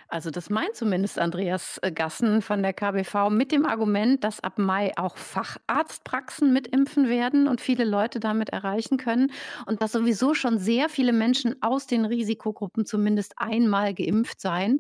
Also 0.08 0.30
das 0.30 0.50
meint 0.50 0.76
zumindest 0.76 1.20
Andreas 1.20 1.80
äh, 1.82 1.92
Gassen 1.92 2.42
von 2.42 2.62
der 2.62 2.74
KBV 2.74 3.30
mit 3.30 3.52
dem 3.52 3.66
Argument, 3.66 4.24
dass 4.24 4.40
ab 4.40 4.58
Mai 4.60 4.92
auch 4.98 5.18
Facharztpraxen 5.18 6.54
mitimpfen 6.54 7.08
werden 7.08 7.48
und 7.48 7.62
viele 7.62 7.86
Leute 7.86 8.20
damit 8.20 8.50
erreichen 8.50 8.98
können 8.98 9.32
und 9.66 9.82
dass 9.82 9.92
sowieso 9.92 10.34
schon 10.34 10.60
sehr 10.60 10.90
viele 10.90 11.14
Menschen 11.14 11.62
aus 11.62 11.88
den 11.88 12.06
Risikogruppen 12.06 12.86
zumindest 12.86 13.34
einmal 13.38 13.94
geimpft 13.94 14.40
seien 14.40 14.80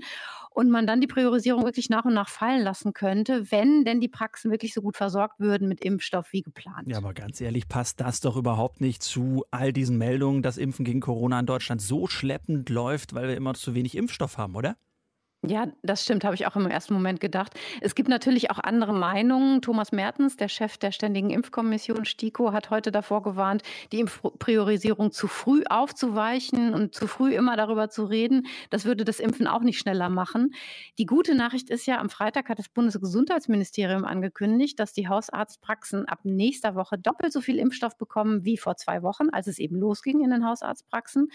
und 0.53 0.69
man 0.69 0.87
dann 0.87 1.01
die 1.01 1.07
Priorisierung 1.07 1.63
wirklich 1.63 1.89
nach 1.89 2.05
und 2.05 2.13
nach 2.13 2.29
fallen 2.29 2.63
lassen 2.63 2.93
könnte, 2.93 3.51
wenn 3.51 3.83
denn 3.85 3.99
die 3.99 4.07
Praxen 4.07 4.51
wirklich 4.51 4.73
so 4.73 4.81
gut 4.81 4.97
versorgt 4.97 5.39
würden 5.39 5.67
mit 5.67 5.83
Impfstoff 5.83 6.31
wie 6.31 6.41
geplant. 6.41 6.87
Ja, 6.87 6.97
aber 6.97 7.13
ganz 7.13 7.41
ehrlich, 7.41 7.67
passt 7.67 7.99
das 7.99 8.19
doch 8.19 8.37
überhaupt 8.37 8.81
nicht 8.81 9.03
zu 9.03 9.45
all 9.51 9.73
diesen 9.73 9.97
Meldungen, 9.97 10.41
dass 10.41 10.57
Impfen 10.57 10.85
gegen 10.85 10.99
Corona 10.99 11.39
in 11.39 11.45
Deutschland 11.45 11.81
so 11.81 12.07
schleppend 12.07 12.69
läuft, 12.69 13.13
weil 13.13 13.27
wir 13.27 13.35
immer 13.35 13.53
zu 13.53 13.73
wenig 13.73 13.97
Impfstoff 13.97 14.37
haben, 14.37 14.55
oder? 14.55 14.77
Ja, 15.45 15.67
das 15.81 16.03
stimmt, 16.03 16.23
habe 16.23 16.35
ich 16.35 16.47
auch 16.47 16.55
im 16.55 16.67
ersten 16.67 16.93
Moment 16.93 17.19
gedacht. 17.19 17.51
Es 17.81 17.95
gibt 17.95 18.07
natürlich 18.07 18.49
auch 18.49 18.59
andere 18.59 18.93
Meinungen. 18.93 19.61
Thomas 19.61 19.91
Mertens, 19.91 20.37
der 20.37 20.47
Chef 20.47 20.77
der 20.77 20.93
Ständigen 20.93 21.31
Impfkommission 21.31 22.05
STIKO, 22.05 22.53
hat 22.53 22.69
heute 22.69 22.93
davor 22.93 23.23
gewarnt, 23.23 23.61
die 23.91 23.99
Impfpriorisierung 23.99 25.11
zu 25.11 25.27
früh 25.27 25.63
aufzuweichen 25.69 26.73
und 26.73 26.95
zu 26.95 27.07
früh 27.07 27.35
immer 27.35 27.57
darüber 27.57 27.89
zu 27.89 28.05
reden. 28.05 28.47
Das 28.69 28.85
würde 28.85 29.03
das 29.03 29.19
Impfen 29.19 29.45
auch 29.45 29.63
nicht 29.63 29.79
schneller 29.79 30.07
machen. 30.07 30.53
Die 30.97 31.05
gute 31.05 31.35
Nachricht 31.35 31.69
ist 31.69 31.87
ja, 31.87 31.99
am 31.99 32.09
Freitag 32.09 32.47
hat 32.47 32.57
das 32.57 32.69
Bundesgesundheitsministerium 32.69 34.05
angekündigt, 34.05 34.79
dass 34.79 34.93
die 34.93 35.09
Hausarztpraxen 35.09 36.07
ab 36.07 36.19
nächster 36.23 36.75
Woche 36.75 36.97
doppelt 36.97 37.33
so 37.33 37.41
viel 37.41 37.59
Impfstoff 37.59 37.97
bekommen 37.97 38.45
wie 38.45 38.55
vor 38.55 38.77
zwei 38.77 39.03
Wochen, 39.03 39.27
als 39.31 39.47
es 39.47 39.59
eben 39.59 39.75
losging 39.75 40.23
in 40.23 40.29
den 40.29 40.45
Hausarztpraxen. 40.45 41.27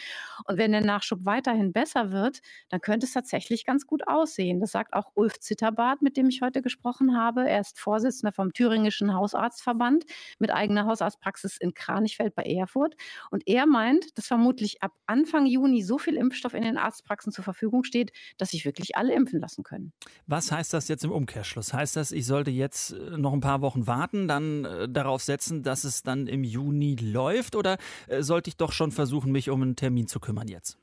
Und 0.46 0.56
wenn 0.56 0.72
der 0.72 0.80
Nachschub 0.80 1.26
weiterhin 1.26 1.74
besser 1.74 2.10
wird, 2.10 2.40
dann 2.70 2.80
könnte 2.80 3.04
es 3.04 3.12
tatsächlich 3.12 3.66
ganz 3.66 3.86
gut 3.86 3.97
gut 3.98 4.08
aussehen. 4.08 4.60
Das 4.60 4.72
sagt 4.72 4.94
auch 4.94 5.10
Ulf 5.14 5.40
Zitterbart, 5.40 6.02
mit 6.02 6.16
dem 6.16 6.28
ich 6.28 6.40
heute 6.42 6.62
gesprochen 6.62 7.16
habe. 7.16 7.48
Er 7.48 7.60
ist 7.60 7.78
Vorsitzender 7.78 8.32
vom 8.32 8.52
Thüringischen 8.52 9.14
Hausarztverband 9.14 10.04
mit 10.38 10.52
eigener 10.52 10.86
Hausarztpraxis 10.86 11.56
in 11.56 11.74
Kranichfeld 11.74 12.34
bei 12.34 12.44
Erfurt. 12.44 12.94
Und 13.30 13.46
er 13.46 13.66
meint, 13.66 14.16
dass 14.16 14.26
vermutlich 14.26 14.82
ab 14.82 14.92
Anfang 15.06 15.46
Juni 15.46 15.82
so 15.82 15.98
viel 15.98 16.16
Impfstoff 16.16 16.54
in 16.54 16.62
den 16.62 16.78
Arztpraxen 16.78 17.32
zur 17.32 17.44
Verfügung 17.44 17.84
steht, 17.84 18.12
dass 18.36 18.50
sich 18.50 18.64
wirklich 18.64 18.96
alle 18.96 19.14
impfen 19.14 19.40
lassen 19.40 19.64
können. 19.64 19.92
Was 20.26 20.52
heißt 20.52 20.72
das 20.72 20.88
jetzt 20.88 21.04
im 21.04 21.10
Umkehrschluss? 21.10 21.72
Heißt 21.72 21.96
das, 21.96 22.12
ich 22.12 22.26
sollte 22.26 22.50
jetzt 22.50 22.92
äh, 22.92 23.16
noch 23.16 23.32
ein 23.32 23.40
paar 23.40 23.60
Wochen 23.62 23.86
warten, 23.86 24.28
dann 24.28 24.64
äh, 24.64 24.88
darauf 24.88 25.22
setzen, 25.22 25.62
dass 25.62 25.84
es 25.84 26.02
dann 26.02 26.26
im 26.26 26.44
Juni 26.44 26.94
läuft? 26.94 27.56
Oder 27.56 27.78
äh, 28.06 28.22
sollte 28.22 28.48
ich 28.48 28.56
doch 28.56 28.72
schon 28.72 28.92
versuchen, 28.92 29.32
mich 29.32 29.50
um 29.50 29.62
einen 29.62 29.76
Termin 29.76 30.06
zu 30.06 30.20
kümmern 30.20 30.48
jetzt? 30.48 30.78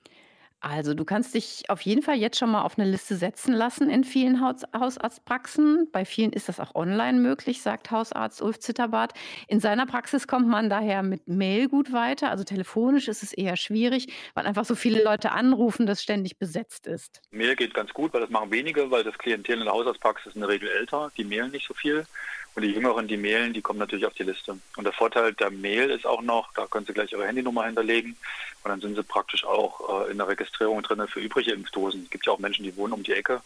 Also 0.67 0.95
du 0.95 1.05
kannst 1.05 1.35
dich 1.35 1.69
auf 1.69 1.81
jeden 1.81 2.01
Fall 2.01 2.15
jetzt 2.15 2.39
schon 2.39 2.49
mal 2.49 2.63
auf 2.63 2.79
eine 2.79 2.89
Liste 2.89 3.15
setzen 3.15 3.53
lassen 3.53 3.87
in 3.87 4.03
vielen 4.03 4.41
Haus 4.41 4.63
Hausarztpraxen. 4.75 5.89
Bei 5.91 6.05
vielen 6.05 6.33
ist 6.33 6.49
das 6.49 6.59
auch 6.59 6.73
online 6.73 7.19
möglich, 7.19 7.61
sagt 7.61 7.91
Hausarzt 7.91 8.41
Ulf 8.41 8.57
Zitterbart. 8.57 9.13
In 9.47 9.59
seiner 9.59 9.85
Praxis 9.85 10.27
kommt 10.27 10.47
man 10.47 10.67
daher 10.67 11.03
mit 11.03 11.27
Mail 11.27 11.69
gut 11.69 11.93
weiter. 11.93 12.31
Also 12.31 12.43
telefonisch 12.43 13.07
ist 13.07 13.21
es 13.21 13.31
eher 13.31 13.57
schwierig, 13.57 14.07
weil 14.33 14.47
einfach 14.47 14.65
so 14.65 14.73
viele 14.73 15.03
Leute 15.03 15.33
anrufen, 15.33 15.85
dass 15.85 16.01
ständig 16.01 16.39
besetzt 16.39 16.87
ist. 16.87 17.21
Mail 17.29 17.55
geht 17.55 17.75
ganz 17.75 17.93
gut, 17.93 18.11
weil 18.15 18.21
das 18.21 18.31
machen 18.31 18.49
wenige, 18.49 18.89
weil 18.89 19.03
das 19.03 19.19
Klientel 19.19 19.59
in 19.59 19.65
der 19.65 19.73
Hausarztpraxis 19.73 20.33
in 20.33 20.41
der 20.41 20.49
Regel 20.49 20.67
älter. 20.67 21.11
Die 21.15 21.25
mailen 21.25 21.51
nicht 21.51 21.67
so 21.67 21.75
viel. 21.75 22.07
Und 22.55 22.61
die 22.61 22.71
Jüngeren, 22.71 23.07
die 23.07 23.17
mailen, 23.17 23.51
die 23.51 23.61
kommen 23.61 23.79
natürlich 23.79 24.05
auf 24.05 24.13
die 24.13 24.23
Liste. 24.23 24.57
Und 24.77 24.83
der 24.85 24.93
Vorteil 24.93 25.33
der 25.33 25.51
Mail 25.51 25.89
ist 25.89 26.07
auch 26.07 26.21
noch, 26.21 26.53
da 26.53 26.65
können 26.67 26.85
Sie 26.85 26.93
gleich 26.93 27.11
Ihre 27.11 27.27
Handynummer 27.27 27.65
hinterlegen 27.65 28.15
und 28.63 28.69
dann 28.69 28.79
sind 28.79 28.95
Sie 28.95 29.03
praktisch 29.03 29.43
auch 29.43 30.07
äh, 30.07 30.11
in 30.11 30.17
der 30.17 30.29
Registrierung 30.29 30.81
drin 30.81 31.05
für 31.07 31.19
übrige 31.19 31.51
Impfdosen. 31.51 32.03
Es 32.03 32.09
gibt 32.09 32.25
ja 32.25 32.31
auch 32.31 32.39
Menschen, 32.39 32.63
die 32.63 32.75
wohnen 32.77 32.93
um 32.93 33.03
die 33.03 33.11
Ecke 33.11 33.41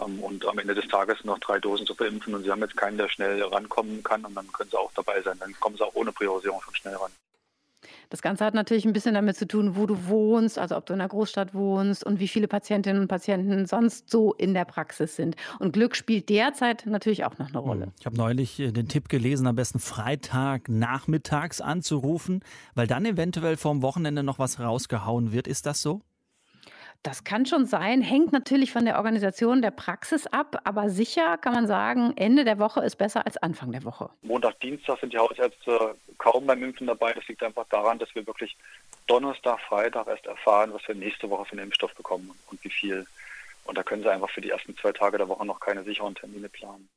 ähm, 0.00 0.18
und 0.20 0.46
am 0.46 0.58
Ende 0.58 0.74
des 0.74 0.88
Tages 0.88 1.24
noch 1.24 1.38
drei 1.40 1.58
Dosen 1.58 1.86
zu 1.86 1.94
verimpfen 1.94 2.34
und 2.34 2.44
Sie 2.44 2.50
haben 2.50 2.62
jetzt 2.62 2.76
keinen, 2.76 2.96
der 2.96 3.10
schnell 3.10 3.42
rankommen 3.42 4.02
kann 4.02 4.24
und 4.24 4.34
dann 4.34 4.50
können 4.50 4.70
Sie 4.70 4.78
auch 4.78 4.92
dabei 4.94 5.20
sein. 5.20 5.38
Dann 5.38 5.54
kommen 5.60 5.76
Sie 5.76 5.84
auch 5.84 5.94
ohne 5.94 6.12
Priorisierung 6.12 6.62
schon 6.62 6.74
schnell 6.74 6.96
ran. 6.96 7.12
Das 8.10 8.22
Ganze 8.22 8.44
hat 8.44 8.54
natürlich 8.54 8.84
ein 8.84 8.92
bisschen 8.92 9.14
damit 9.14 9.36
zu 9.36 9.46
tun, 9.46 9.76
wo 9.76 9.86
du 9.86 10.06
wohnst, 10.06 10.58
also 10.58 10.76
ob 10.76 10.86
du 10.86 10.94
in 10.94 11.00
einer 11.00 11.08
Großstadt 11.08 11.54
wohnst 11.54 12.04
und 12.04 12.20
wie 12.20 12.28
viele 12.28 12.48
Patientinnen 12.48 13.02
und 13.02 13.08
Patienten 13.08 13.66
sonst 13.66 14.10
so 14.10 14.32
in 14.34 14.54
der 14.54 14.64
Praxis 14.64 15.16
sind. 15.16 15.36
Und 15.58 15.72
Glück 15.72 15.96
spielt 15.96 16.28
derzeit 16.28 16.86
natürlich 16.86 17.24
auch 17.24 17.38
noch 17.38 17.48
eine 17.48 17.58
Rolle. 17.58 17.92
Ich 17.98 18.06
habe 18.06 18.16
neulich 18.16 18.60
äh, 18.60 18.72
den 18.72 18.88
Tipp 18.88 19.08
gelesen, 19.08 19.46
am 19.46 19.56
besten 19.56 19.78
Freitag 19.78 20.68
nachmittags 20.68 21.60
anzurufen, 21.60 22.40
weil 22.74 22.86
dann 22.86 23.04
eventuell 23.04 23.56
vorm 23.56 23.82
Wochenende 23.82 24.22
noch 24.22 24.38
was 24.38 24.60
rausgehauen 24.60 25.32
wird. 25.32 25.46
Ist 25.46 25.66
das 25.66 25.82
so? 25.82 26.00
Das 27.04 27.22
kann 27.22 27.44
schon 27.44 27.66
sein, 27.66 28.00
hängt 28.00 28.32
natürlich 28.32 28.72
von 28.72 28.86
der 28.86 28.96
Organisation 28.96 29.60
der 29.60 29.70
Praxis 29.70 30.26
ab, 30.26 30.62
aber 30.64 30.88
sicher 30.88 31.36
kann 31.36 31.52
man 31.52 31.66
sagen, 31.66 32.14
Ende 32.16 32.44
der 32.44 32.58
Woche 32.58 32.80
ist 32.80 32.96
besser 32.96 33.26
als 33.26 33.36
Anfang 33.36 33.72
der 33.72 33.84
Woche. 33.84 34.08
Montag, 34.22 34.58
Dienstag 34.60 34.98
sind 35.00 35.12
die 35.12 35.18
Hausärzte 35.18 35.96
kaum 36.16 36.46
beim 36.46 36.62
Impfen 36.62 36.86
dabei. 36.86 37.12
Das 37.12 37.28
liegt 37.28 37.42
einfach 37.42 37.66
daran, 37.68 37.98
dass 37.98 38.14
wir 38.14 38.26
wirklich 38.26 38.56
Donnerstag, 39.06 39.60
Freitag 39.68 40.06
erst 40.06 40.24
erfahren, 40.24 40.72
was 40.72 40.88
wir 40.88 40.94
nächste 40.94 41.28
Woche 41.28 41.44
für 41.44 41.52
einen 41.52 41.66
Impfstoff 41.66 41.94
bekommen 41.94 42.30
und 42.50 42.64
wie 42.64 42.70
viel. 42.70 43.06
Und 43.66 43.76
da 43.76 43.82
können 43.82 44.02
sie 44.02 44.10
einfach 44.10 44.30
für 44.30 44.40
die 44.40 44.48
ersten 44.48 44.74
zwei 44.78 44.92
Tage 44.92 45.18
der 45.18 45.28
Woche 45.28 45.44
noch 45.44 45.60
keine 45.60 45.84
sicheren 45.84 46.14
Termine 46.14 46.48
planen. 46.48 46.88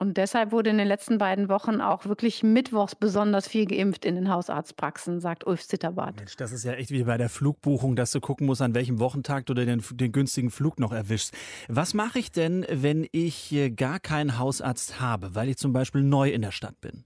Und 0.00 0.16
deshalb 0.16 0.52
wurde 0.52 0.70
in 0.70 0.78
den 0.78 0.86
letzten 0.86 1.18
beiden 1.18 1.48
Wochen 1.48 1.80
auch 1.80 2.06
wirklich 2.06 2.44
mittwochs 2.44 2.94
besonders 2.94 3.48
viel 3.48 3.66
geimpft 3.66 4.04
in 4.04 4.14
den 4.14 4.30
Hausarztpraxen, 4.30 5.20
sagt 5.20 5.44
Ulf 5.44 5.66
Zitterbart. 5.66 6.16
Mensch, 6.16 6.36
das 6.36 6.52
ist 6.52 6.64
ja 6.64 6.74
echt 6.74 6.92
wie 6.92 7.02
bei 7.02 7.16
der 7.16 7.28
Flugbuchung, 7.28 7.96
dass 7.96 8.12
du 8.12 8.20
gucken 8.20 8.46
musst, 8.46 8.62
an 8.62 8.74
welchem 8.74 9.00
Wochentag 9.00 9.46
du 9.46 9.54
den, 9.54 9.82
den 9.90 10.12
günstigen 10.12 10.50
Flug 10.50 10.78
noch 10.78 10.92
erwischst. 10.92 11.34
Was 11.66 11.94
mache 11.94 12.20
ich 12.20 12.30
denn, 12.30 12.64
wenn 12.70 13.08
ich 13.10 13.52
gar 13.74 13.98
keinen 13.98 14.38
Hausarzt 14.38 15.00
habe, 15.00 15.34
weil 15.34 15.48
ich 15.48 15.56
zum 15.56 15.72
Beispiel 15.72 16.02
neu 16.02 16.30
in 16.30 16.42
der 16.42 16.52
Stadt 16.52 16.80
bin? 16.80 17.04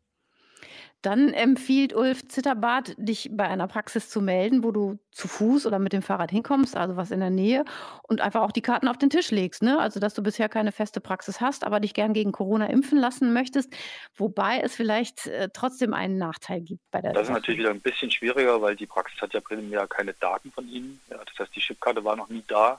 Dann 1.02 1.32
empfiehlt 1.34 1.92
Ulf 1.94 2.28
Zitterbart, 2.28 2.94
dich 2.96 3.28
bei 3.32 3.48
einer 3.48 3.66
Praxis 3.66 4.08
zu 4.08 4.20
melden, 4.20 4.62
wo 4.62 4.70
du 4.70 5.00
zu 5.10 5.26
Fuß 5.26 5.66
oder 5.66 5.80
mit 5.80 5.92
dem 5.92 6.00
Fahrrad 6.00 6.30
hinkommst, 6.30 6.76
also 6.76 6.96
was 6.96 7.10
in 7.10 7.18
der 7.18 7.30
Nähe, 7.30 7.64
und 8.04 8.20
einfach 8.20 8.42
auch 8.42 8.52
die 8.52 8.62
Karten 8.62 8.86
auf 8.86 8.98
den 8.98 9.10
Tisch 9.10 9.32
legst. 9.32 9.62
Ne? 9.62 9.80
Also, 9.80 9.98
dass 9.98 10.14
du 10.14 10.22
bisher 10.22 10.48
keine 10.48 10.70
feste 10.70 11.00
Praxis 11.00 11.40
hast, 11.40 11.64
aber 11.64 11.80
dich 11.80 11.92
gern 11.92 12.14
gegen 12.14 12.30
Corona 12.30 12.66
impfen 12.66 12.98
lassen 12.98 13.32
möchtest, 13.32 13.74
wobei 14.14 14.60
es 14.60 14.76
vielleicht 14.76 15.26
äh, 15.26 15.48
trotzdem 15.52 15.92
einen 15.92 16.18
Nachteil 16.18 16.60
gibt 16.60 16.88
bei 16.92 17.00
der 17.00 17.12
Das 17.12 17.24
ist 17.24 17.34
natürlich 17.34 17.60
wieder 17.60 17.70
ein 17.70 17.80
bisschen 17.80 18.10
schwieriger, 18.10 18.62
weil 18.62 18.76
die 18.76 18.86
Praxis 18.86 19.20
hat 19.20 19.34
ja 19.34 19.40
primär 19.40 19.88
keine 19.88 20.14
Daten 20.14 20.52
von 20.52 20.68
Ihnen. 20.68 21.00
Ja, 21.10 21.18
das 21.18 21.36
heißt, 21.36 21.56
die 21.56 21.60
Chipkarte 21.60 22.04
war 22.04 22.14
noch 22.14 22.28
nie 22.28 22.44
da. 22.46 22.78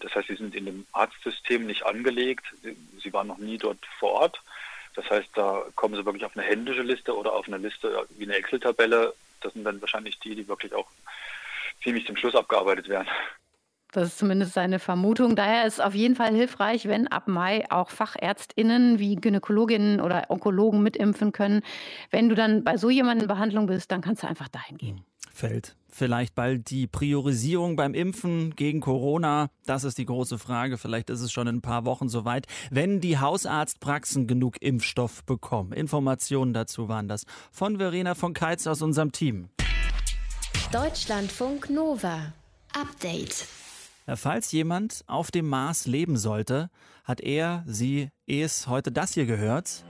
Das 0.00 0.14
heißt, 0.14 0.28
Sie 0.28 0.36
sind 0.36 0.54
in 0.54 0.64
dem 0.64 0.86
Arztsystem 0.92 1.66
nicht 1.66 1.84
angelegt. 1.84 2.46
Sie 3.02 3.12
waren 3.12 3.26
noch 3.26 3.38
nie 3.38 3.58
dort 3.58 3.78
vor 3.98 4.12
Ort. 4.12 4.40
Das 4.98 5.08
heißt, 5.10 5.28
da 5.34 5.62
kommen 5.76 5.94
sie 5.94 6.04
wirklich 6.04 6.24
auf 6.24 6.36
eine 6.36 6.44
händische 6.44 6.82
Liste 6.82 7.16
oder 7.16 7.32
auf 7.32 7.46
eine 7.46 7.58
Liste 7.58 8.04
wie 8.16 8.24
eine 8.24 8.34
Excel-Tabelle. 8.34 9.14
Das 9.40 9.52
sind 9.52 9.62
dann 9.62 9.80
wahrscheinlich 9.80 10.18
die, 10.18 10.34
die 10.34 10.48
wirklich 10.48 10.74
auch 10.74 10.88
ziemlich 11.80 12.04
zum 12.04 12.16
Schluss 12.16 12.34
abgearbeitet 12.34 12.88
werden. 12.88 13.06
Das 13.92 14.08
ist 14.08 14.18
zumindest 14.18 14.54
seine 14.54 14.80
Vermutung. 14.80 15.36
Daher 15.36 15.66
ist 15.66 15.74
es 15.74 15.80
auf 15.80 15.94
jeden 15.94 16.16
Fall 16.16 16.34
hilfreich, 16.34 16.88
wenn 16.88 17.06
ab 17.06 17.28
Mai 17.28 17.64
auch 17.70 17.90
FachärztInnen 17.90 18.98
wie 18.98 19.14
Gynäkologinnen 19.14 20.00
oder 20.00 20.26
Onkologen 20.30 20.82
mitimpfen 20.82 21.30
können. 21.30 21.62
Wenn 22.10 22.28
du 22.28 22.34
dann 22.34 22.64
bei 22.64 22.76
so 22.76 22.90
jemandem 22.90 23.26
in 23.26 23.28
Behandlung 23.28 23.66
bist, 23.68 23.92
dann 23.92 24.00
kannst 24.00 24.24
du 24.24 24.26
einfach 24.26 24.48
dahin 24.48 24.78
gehen 24.78 25.04
fällt 25.38 25.78
vielleicht 25.90 26.34
bald 26.34 26.70
die 26.70 26.86
Priorisierung 26.86 27.76
beim 27.76 27.94
Impfen 27.94 28.54
gegen 28.54 28.80
Corona? 28.80 29.50
Das 29.66 29.84
ist 29.84 29.98
die 29.98 30.06
große 30.06 30.38
Frage. 30.38 30.78
Vielleicht 30.78 31.10
ist 31.10 31.20
es 31.20 31.32
schon 31.32 31.46
in 31.46 31.56
ein 31.56 31.60
paar 31.60 31.84
Wochen 31.84 32.08
soweit, 32.08 32.46
wenn 32.70 33.00
die 33.00 33.18
Hausarztpraxen 33.18 34.26
genug 34.26 34.62
Impfstoff 34.62 35.24
bekommen. 35.24 35.72
Informationen 35.72 36.52
dazu 36.52 36.88
waren 36.88 37.08
das 37.08 37.24
von 37.50 37.78
Verena 37.78 38.14
von 38.14 38.32
Keitz 38.32 38.66
aus 38.66 38.82
unserem 38.82 39.12
Team. 39.12 39.48
Deutschlandfunk 40.72 41.70
Nova. 41.70 42.32
Update. 42.74 43.46
Falls 44.06 44.52
jemand 44.52 45.04
auf 45.06 45.30
dem 45.30 45.48
Mars 45.48 45.86
leben 45.86 46.16
sollte, 46.16 46.70
hat 47.04 47.20
er, 47.20 47.64
sie, 47.66 48.10
es 48.26 48.66
heute 48.66 48.92
das 48.92 49.14
hier 49.14 49.26
gehört. 49.26 49.84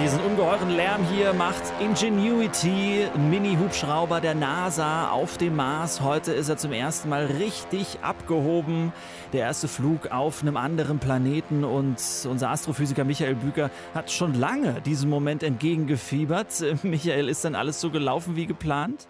Diesen 0.00 0.20
ungeheuren 0.20 0.70
Lärm 0.70 1.04
hier 1.12 1.32
macht 1.32 1.60
Ingenuity, 1.80 3.08
Mini-Hubschrauber 3.16 4.20
der 4.20 4.36
NASA 4.36 5.10
auf 5.10 5.38
dem 5.38 5.56
Mars. 5.56 6.00
Heute 6.02 6.32
ist 6.32 6.48
er 6.48 6.56
zum 6.56 6.72
ersten 6.72 7.08
Mal 7.08 7.26
richtig 7.26 7.98
abgehoben. 8.00 8.92
Der 9.32 9.40
erste 9.40 9.66
Flug 9.66 10.12
auf 10.12 10.42
einem 10.42 10.56
anderen 10.56 11.00
Planeten 11.00 11.64
und 11.64 11.96
unser 12.30 12.50
Astrophysiker 12.50 13.02
Michael 13.02 13.34
Büker 13.34 13.72
hat 13.92 14.12
schon 14.12 14.34
lange 14.34 14.80
diesem 14.82 15.10
Moment 15.10 15.42
entgegengefiebert. 15.42 16.62
Michael, 16.84 17.28
ist 17.28 17.44
dann 17.44 17.56
alles 17.56 17.80
so 17.80 17.90
gelaufen 17.90 18.36
wie 18.36 18.46
geplant? 18.46 19.08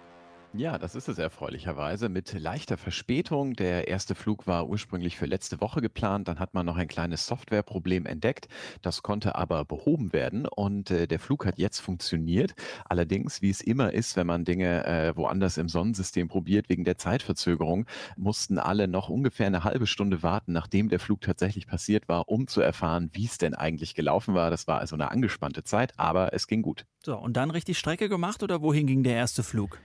Ja, 0.55 0.79
das 0.79 0.95
ist 0.95 1.09
es 1.09 1.19
erfreulicherweise 1.19 2.09
mit 2.09 2.33
leichter 2.33 2.79
Verspätung. 2.79 3.53
Der 3.53 3.87
erste 3.87 4.15
Flug 4.15 4.47
war 4.47 4.67
ursprünglich 4.67 5.19
für 5.19 5.27
letzte 5.27 5.61
Woche 5.61 5.83
geplant. 5.83 6.27
Dann 6.27 6.39
hat 6.39 6.55
man 6.55 6.65
noch 6.65 6.79
ein 6.79 6.89
kleines 6.89 7.27
Softwareproblem 7.27 8.07
entdeckt. 8.07 8.49
Das 8.81 9.03
konnte 9.03 9.35
aber 9.35 9.67
behoben 9.67 10.15
werden 10.15 10.47
und 10.47 10.91
äh, 10.91 11.07
der 11.07 11.19
Flug 11.19 11.45
hat 11.45 11.59
jetzt 11.59 11.81
funktioniert. 11.81 12.55
Allerdings, 12.87 13.43
wie 13.43 13.51
es 13.51 13.61
immer 13.61 13.93
ist, 13.93 14.17
wenn 14.17 14.27
man 14.27 14.47
Dinge 14.47 14.87
äh, 14.87 15.15
woanders 15.15 15.59
im 15.59 15.69
Sonnensystem 15.69 16.29
probiert, 16.29 16.71
wegen 16.71 16.85
der 16.85 16.97
Zeitverzögerung, 16.97 17.85
mussten 18.17 18.59
alle 18.59 18.89
noch 18.89 19.11
ungefähr 19.11 19.49
eine 19.49 19.65
halbe 19.65 19.87
Stunde 19.87 20.23
warten, 20.23 20.53
nachdem 20.53 20.89
der 20.89 20.99
Flug 20.99 21.21
tatsächlich 21.21 21.67
passiert 21.67 22.09
war, 22.09 22.27
um 22.27 22.47
zu 22.47 22.63
erfahren, 22.63 23.11
wie 23.13 23.27
es 23.27 23.37
denn 23.37 23.53
eigentlich 23.53 23.95
gelaufen 23.95 24.35
war. 24.35 24.51
Das 24.51 24.67
war 24.67 24.79
also 24.79 24.97
eine 24.97 25.11
angespannte 25.11 25.63
Zeit, 25.63 25.93
aber 25.99 26.33
es 26.33 26.47
ging 26.47 26.63
gut. 26.63 26.87
So, 27.05 27.19
und 27.19 27.37
dann 27.37 27.51
richtig 27.51 27.79
Strecke 27.79 28.09
gemacht 28.09 28.43
oder 28.43 28.63
wohin 28.63 28.87
ging 28.87 29.03
der 29.03 29.15
erste 29.15 29.43
Flug? 29.43 29.79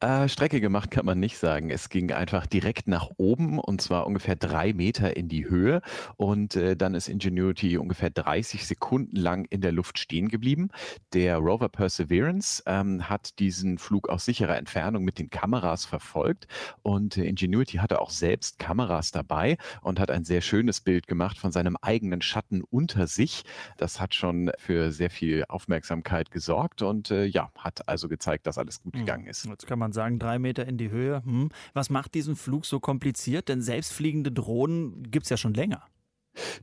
Äh, 0.00 0.28
Strecke 0.28 0.60
gemacht 0.60 0.90
kann 0.90 1.06
man 1.06 1.18
nicht 1.18 1.38
sagen. 1.38 1.70
Es 1.70 1.88
ging 1.88 2.12
einfach 2.12 2.46
direkt 2.46 2.86
nach 2.86 3.08
oben 3.16 3.58
und 3.58 3.80
zwar 3.80 4.06
ungefähr 4.06 4.36
drei 4.36 4.74
Meter 4.74 5.16
in 5.16 5.28
die 5.28 5.48
Höhe 5.48 5.80
und 6.16 6.54
äh, 6.54 6.76
dann 6.76 6.94
ist 6.94 7.08
Ingenuity 7.08 7.78
ungefähr 7.78 8.10
30 8.10 8.66
Sekunden 8.66 9.16
lang 9.16 9.46
in 9.46 9.62
der 9.62 9.72
Luft 9.72 9.98
stehen 9.98 10.28
geblieben. 10.28 10.68
Der 11.14 11.38
Rover 11.38 11.70
Perseverance 11.70 12.62
ähm, 12.66 13.08
hat 13.08 13.38
diesen 13.38 13.78
Flug 13.78 14.10
aus 14.10 14.26
sicherer 14.26 14.58
Entfernung 14.58 15.02
mit 15.02 15.18
den 15.18 15.30
Kameras 15.30 15.86
verfolgt 15.86 16.46
und 16.82 17.16
äh, 17.16 17.24
Ingenuity 17.24 17.78
hatte 17.78 18.00
auch 18.02 18.10
selbst 18.10 18.58
Kameras 18.58 19.12
dabei 19.12 19.56
und 19.80 19.98
hat 19.98 20.10
ein 20.10 20.24
sehr 20.24 20.42
schönes 20.42 20.82
Bild 20.82 21.06
gemacht 21.06 21.38
von 21.38 21.52
seinem 21.52 21.76
eigenen 21.80 22.20
Schatten 22.20 22.62
unter 22.62 23.06
sich. 23.06 23.44
Das 23.78 23.98
hat 23.98 24.14
schon 24.14 24.50
für 24.58 24.92
sehr 24.92 25.10
viel 25.10 25.44
Aufmerksamkeit 25.48 26.30
gesorgt 26.30 26.82
und 26.82 27.10
äh, 27.10 27.24
ja, 27.24 27.50
hat 27.56 27.88
also 27.88 28.08
gezeigt, 28.08 28.46
dass 28.46 28.58
alles 28.58 28.82
gut 28.82 28.92
hm. 28.92 29.00
gegangen 29.00 29.26
ist. 29.26 29.46
Jetzt 29.46 29.66
kann 29.66 29.78
man 29.78 29.85
sagen, 29.92 30.18
drei 30.18 30.38
Meter 30.38 30.66
in 30.66 30.78
die 30.78 30.90
Höhe. 30.90 31.22
Hm. 31.24 31.50
Was 31.74 31.90
macht 31.90 32.14
diesen 32.14 32.36
Flug 32.36 32.66
so 32.66 32.80
kompliziert? 32.80 33.48
Denn 33.48 33.62
selbstfliegende 33.62 34.32
Drohnen 34.32 35.10
gibt 35.10 35.24
es 35.24 35.30
ja 35.30 35.36
schon 35.36 35.54
länger. 35.54 35.82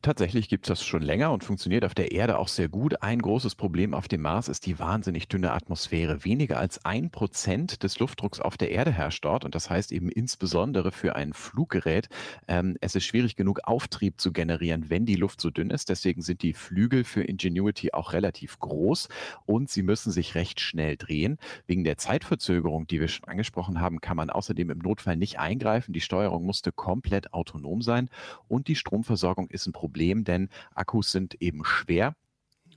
Tatsächlich 0.02 0.50
gibt 0.50 0.66
es 0.66 0.68
das 0.68 0.86
schon 0.86 1.02
länger 1.02 1.32
und 1.32 1.44
funktioniert 1.44 1.86
auf 1.86 1.94
der 1.94 2.12
Erde 2.12 2.38
auch 2.38 2.48
sehr 2.48 2.70
gut. 2.70 3.02
Ein 3.02 3.20
großes 3.20 3.56
Problem 3.56 3.94
auf 3.94 4.08
dem 4.08 4.22
Mars 4.22 4.48
ist 4.48 4.66
die 4.66 4.80
wahnsinnig 4.80 5.28
dünne 5.28 5.52
Atmosphäre. 5.52 6.24
Weniger 6.24 6.60
als 6.60 6.86
ein 6.86 7.10
Prozent 7.10 7.84
des 7.84 8.00
Luftdrucks 8.00 8.40
auf 8.40 8.58
der 8.58 8.72
Erde 8.72 8.92
herrscht 8.92 9.26
dort 9.26 9.46
und 9.46 9.56
das 9.56 9.70
heißt 9.70 9.92
eben 9.92 10.10
insbesondere 10.10 10.92
für 10.92 11.16
ein 11.16 11.34
Fluggerät, 11.34 12.10
ähm, 12.48 12.78
es 12.82 12.96
ist 12.96 13.06
schwierig 13.06 13.36
genug, 13.36 13.62
Auftrieb 13.64 14.20
zu 14.20 14.32
generieren, 14.32 14.90
wenn 14.90 15.06
die 15.06 15.16
Luft 15.16 15.42
so 15.42 15.50
dünn 15.50 15.70
ist. 15.70 15.90
Deswegen 15.90 16.22
sind 16.22 16.42
die 16.44 16.54
Flügel 16.54 17.04
für 17.04 17.24
Ingenuity 17.24 17.94
auch 17.94 18.14
relativ 18.14 18.60
groß 18.60 19.10
und 19.46 19.70
sie 19.70 19.84
müssen 19.84 20.12
sich 20.12 20.36
recht 20.36 20.60
schnell 20.60 20.98
drehen. 20.98 21.38
Wegen 21.66 21.84
der 21.84 21.98
Zeitverzögerung, 21.98 22.88
die 22.88 23.00
wir 23.00 23.08
schon 23.08 23.28
angesprochen 23.28 23.80
haben, 23.80 24.02
kann 24.02 24.18
man 24.18 24.30
außerdem 24.30 24.70
im 24.70 24.80
Notfall 24.80 25.18
nicht 25.18 25.40
eingreifen. 25.40 25.94
Die 25.94 26.02
Steuerung 26.02 26.46
musste 26.46 26.72
komplett 26.72 27.34
autonom 27.34 27.82
sein 27.82 28.10
und 28.48 28.68
die 28.68 28.76
Stromversorgung 28.76 29.50
ist 29.50 29.62
ist 29.63 29.67
ein 29.67 29.73
Problem, 29.73 30.23
denn 30.23 30.49
Akkus 30.76 31.12
sind 31.12 31.41
eben 31.41 31.63
schwer. 31.63 32.15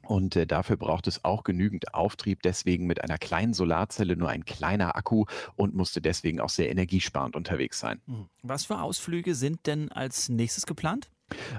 Und 0.02 0.36
äh, 0.36 0.46
dafür 0.46 0.76
braucht 0.76 1.08
es 1.08 1.24
auch 1.24 1.42
genügend 1.42 1.94
Auftrieb, 1.94 2.42
deswegen 2.42 2.86
mit 2.86 3.02
einer 3.02 3.18
kleinen 3.18 3.54
Solarzelle 3.54 4.16
nur 4.16 4.28
ein 4.28 4.44
kleiner 4.44 4.94
Akku 4.94 5.24
und 5.56 5.74
musste 5.74 6.00
deswegen 6.00 6.40
auch 6.40 6.48
sehr 6.48 6.70
energiesparend 6.70 7.34
unterwegs 7.34 7.80
sein. 7.80 8.00
Hm. 8.06 8.28
Was 8.42 8.66
für 8.66 8.80
Ausflüge 8.80 9.34
sind 9.34 9.66
denn 9.66 9.90
als 9.90 10.28
nächstes 10.28 10.64
geplant? 10.64 11.10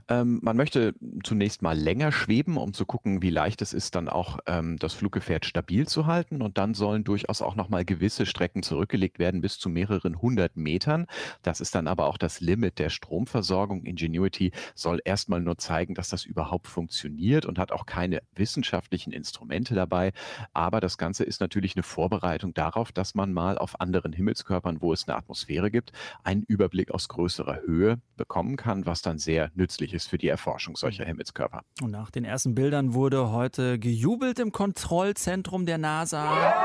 Ähm, 0.07 0.39
man 0.41 0.55
möchte 0.55 0.95
zunächst 1.23 1.61
mal 1.61 1.77
länger 1.77 2.11
schweben, 2.11 2.57
um 2.57 2.73
zu 2.73 2.85
gucken, 2.85 3.21
wie 3.21 3.29
leicht 3.29 3.61
es 3.61 3.73
ist, 3.73 3.95
dann 3.95 4.07
auch 4.07 4.39
ähm, 4.45 4.77
das 4.77 4.93
Fluggefährt 4.93 5.45
stabil 5.45 5.87
zu 5.87 6.05
halten. 6.05 6.41
Und 6.41 6.57
dann 6.57 6.73
sollen 6.73 7.03
durchaus 7.03 7.41
auch 7.41 7.55
nochmal 7.55 7.85
gewisse 7.85 8.25
Strecken 8.25 8.63
zurückgelegt 8.63 9.19
werden, 9.19 9.41
bis 9.41 9.59
zu 9.59 9.69
mehreren 9.69 10.21
hundert 10.21 10.55
Metern. 10.55 11.05
Das 11.43 11.59
ist 11.59 11.75
dann 11.75 11.87
aber 11.87 12.07
auch 12.07 12.17
das 12.17 12.39
Limit 12.39 12.79
der 12.79 12.89
Stromversorgung. 12.89 13.83
Ingenuity 13.83 14.51
soll 14.75 15.01
erstmal 15.03 15.41
nur 15.41 15.57
zeigen, 15.57 15.95
dass 15.95 16.09
das 16.09 16.23
überhaupt 16.23 16.67
funktioniert 16.67 17.45
und 17.45 17.59
hat 17.59 17.71
auch 17.71 17.85
keine 17.85 18.21
wissenschaftlichen 18.35 19.11
Instrumente 19.11 19.75
dabei. 19.75 20.13
Aber 20.53 20.79
das 20.79 20.97
Ganze 20.97 21.23
ist 21.23 21.41
natürlich 21.41 21.75
eine 21.75 21.83
Vorbereitung 21.83 22.53
darauf, 22.53 22.91
dass 22.91 23.15
man 23.15 23.33
mal 23.33 23.57
auf 23.57 23.81
anderen 23.81 24.13
Himmelskörpern, 24.13 24.81
wo 24.81 24.93
es 24.93 25.07
eine 25.07 25.17
Atmosphäre 25.17 25.71
gibt, 25.71 25.91
einen 26.23 26.43
Überblick 26.43 26.91
aus 26.91 27.09
größerer 27.09 27.61
Höhe 27.65 27.99
bekommen 28.15 28.55
kann, 28.55 28.85
was 28.85 29.01
dann 29.01 29.17
sehr 29.17 29.51
nützlich 29.57 29.93
ist 29.93 30.07
für 30.09 30.17
die 30.17 30.27
Erforschung 30.27 30.75
solcher 30.75 31.03
Mhm. 31.03 31.07
Himmelskörper. 31.09 31.61
Und 31.81 31.91
nach 31.91 32.11
den 32.11 32.23
ersten 32.25 32.55
Bildern 32.55 32.93
wurde 32.93 33.31
heute 33.31 33.79
gejubelt 33.79 34.39
im 34.39 34.51
Kontrollzentrum 34.51 35.65
der 35.65 35.77
NASA. 35.77 36.63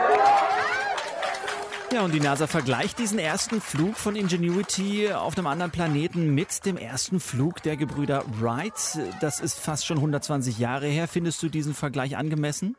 Ja, 1.93 2.01
und 2.03 2.15
die 2.15 2.21
NASA 2.21 2.47
vergleicht 2.47 2.99
diesen 2.99 3.19
ersten 3.19 3.61
Flug 3.61 3.97
von 3.99 4.17
Ingenuity 4.17 5.13
auf 5.13 5.37
einem 5.37 5.47
anderen 5.47 5.71
Planeten 5.71 6.35
mit 6.35 6.65
dem 6.65 6.79
ersten 6.79 7.21
Flug 7.21 7.63
der 7.63 7.77
Gebrüder 7.77 8.25
Wright. 8.41 8.99
Das 9.21 9.41
ist 9.41 9.59
fast 9.59 9.85
schon 9.85 9.99
120 9.99 10.59
Jahre 10.59 10.87
her. 10.87 11.07
Findest 11.07 11.43
du 11.43 11.51
diesen 11.51 11.75
Vergleich 11.75 12.17
angemessen? 12.17 12.77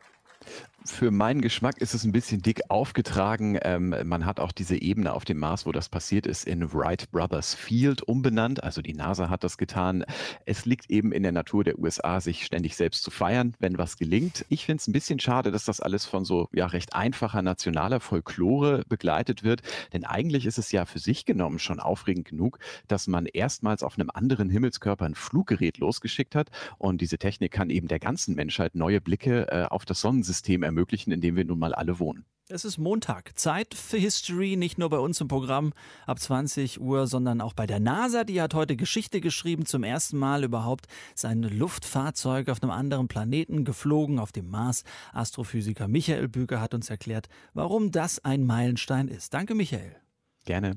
Für 0.86 1.12
meinen 1.12 1.40
Geschmack 1.40 1.80
ist 1.80 1.94
es 1.94 2.04
ein 2.04 2.12
bisschen 2.12 2.42
dick 2.42 2.62
aufgetragen. 2.68 3.58
Ähm, 3.62 3.96
man 4.04 4.26
hat 4.26 4.42
auch 4.42 4.52
diese 4.52 4.76
Ebene 4.76 5.14
auf 5.14 5.24
dem 5.24 5.40
Mars, 5.40 5.66
wo 5.66 5.72
das 5.72 5.88
passiert 5.88 6.28
ist, 6.28 6.46
in 6.46 6.74
Wright 6.74 7.10
Brothers 7.12 7.56
Field 7.56 8.02
umbenannt. 8.02 8.62
Also 8.62 8.82
die 8.82 8.94
NASA 8.94 9.30
hat 9.30 9.46
das 9.46 9.58
getan. 9.58 10.04
Es 10.46 10.66
liegt 10.66 10.90
eben 10.90 11.14
in 11.14 11.24
der 11.24 11.32
Natur 11.32 11.64
der 11.64 11.80
USA, 11.80 12.20
sich 12.20 12.44
ständig 12.46 12.76
selbst 12.76 13.04
zu 13.04 13.12
feiern, 13.12 13.56
wenn 13.60 13.78
was 13.78 13.98
gelingt. 13.98 14.46
Ich 14.50 14.66
finde 14.66 14.82
es 14.82 14.88
ein 14.88 14.92
bisschen 14.92 15.22
schade, 15.22 15.52
dass 15.52 15.64
das 15.64 15.80
alles 15.80 16.06
von 16.06 16.26
so 16.26 16.50
ja, 16.52 16.66
recht 16.66 16.94
einfacher 16.94 17.42
nationaler 17.42 18.02
Folklore 18.02 18.84
begleitet 18.90 19.44
wird. 19.44 19.62
Denn 19.94 20.04
eigentlich 20.04 20.46
ist 20.46 20.58
es 20.58 20.74
ja 20.74 20.86
für 20.86 21.00
sich 21.00 21.24
genommen 21.24 21.60
schon 21.60 21.80
aufregend 21.80 22.28
genug, 22.28 22.60
dass 22.90 23.08
man 23.08 23.26
erstmals 23.26 23.84
auf 23.84 23.98
einem 23.98 24.10
anderen 24.14 24.50
Himmelskörper 24.50 25.06
ein 25.06 25.16
Fluggerät 25.16 25.78
losgeschickt 25.78 26.36
hat. 26.36 26.50
Und 26.78 27.00
diese 27.00 27.18
Technik 27.18 27.54
kann 27.54 27.70
eben 27.70 27.88
der 27.88 28.00
ganzen 28.00 28.36
Menschheit 28.36 28.76
neue 28.76 29.00
Blicke 29.00 29.48
äh, 29.50 29.64
auf 29.64 29.86
das 29.86 30.02
Sonnensystem 30.02 30.62
ermöglichen, 30.62 30.73
in 31.12 31.22
dem 31.22 31.36
wir 31.36 31.46
nun 31.46 31.60
mal 31.60 31.74
alle 31.74 32.00
wohnen. 32.00 32.26
Es 32.50 32.66
ist 32.66 32.78
Montag. 32.78 33.40
Zeit 33.40 33.74
für 33.74 33.98
History, 33.98 34.58
nicht 34.58 34.78
nur 34.78 34.90
bei 34.90 34.98
uns 34.98 35.22
im 35.22 35.30
Programm 35.30 35.72
ab 36.06 36.20
20 36.20 36.82
Uhr, 36.82 37.08
sondern 37.08 37.40
auch 37.40 37.54
bei 37.54 37.66
der 37.66 37.80
NASA. 37.80 38.26
Die 38.26 38.42
hat 38.42 38.54
heute 38.54 38.76
Geschichte 38.76 39.22
geschrieben, 39.22 39.66
zum 39.66 39.84
ersten 39.84 40.18
Mal 40.18 40.44
überhaupt 40.44 40.88
sein 41.16 41.42
Luftfahrzeug 41.42 42.50
auf 42.50 42.62
einem 42.62 42.72
anderen 42.72 43.08
Planeten 43.08 43.64
geflogen, 43.64 44.20
auf 44.20 44.34
dem 44.34 44.50
Mars. 44.50 44.84
Astrophysiker 45.14 45.88
Michael 45.88 46.28
Büker 46.28 46.60
hat 46.60 46.74
uns 46.74 46.90
erklärt, 46.90 47.30
warum 47.54 47.92
das 47.92 48.24
ein 48.26 48.46
Meilenstein 48.46 49.08
ist. 49.08 49.34
Danke, 49.34 49.56
Michael. 49.56 49.96
Gerne. 50.44 50.76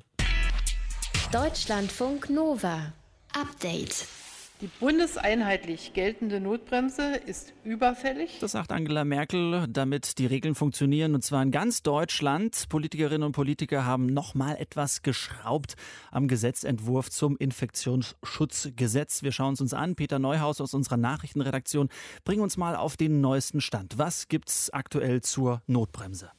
Deutschlandfunk 1.32 2.30
Nova. 2.30 2.92
Update. 3.35 4.06
Die 4.62 4.68
bundeseinheitlich 4.68 5.92
geltende 5.92 6.40
Notbremse 6.40 7.14
ist 7.26 7.52
überfällig. 7.62 8.38
Das 8.40 8.52
sagt 8.52 8.72
Angela 8.72 9.04
Merkel, 9.04 9.66
damit 9.68 10.16
die 10.16 10.24
Regeln 10.24 10.54
funktionieren 10.54 11.14
und 11.14 11.22
zwar 11.22 11.42
in 11.42 11.50
ganz 11.50 11.82
Deutschland. 11.82 12.70
Politikerinnen 12.70 13.22
und 13.22 13.32
Politiker 13.32 13.84
haben 13.84 14.06
noch 14.06 14.34
mal 14.34 14.56
etwas 14.56 15.02
geschraubt 15.02 15.76
am 16.10 16.26
Gesetzentwurf 16.26 17.10
zum 17.10 17.36
Infektionsschutzgesetz. 17.36 19.22
Wir 19.22 19.32
schauen 19.32 19.52
es 19.52 19.60
uns 19.60 19.74
an. 19.74 19.94
Peter 19.94 20.18
Neuhaus 20.18 20.62
aus 20.62 20.72
unserer 20.72 20.96
Nachrichtenredaktion, 20.96 21.90
bring 22.24 22.40
uns 22.40 22.56
mal 22.56 22.76
auf 22.76 22.96
den 22.96 23.20
neuesten 23.20 23.60
Stand. 23.60 23.98
Was 23.98 24.28
gibt's 24.28 24.70
aktuell 24.70 25.20
zur 25.20 25.60
Notbremse? 25.66 26.30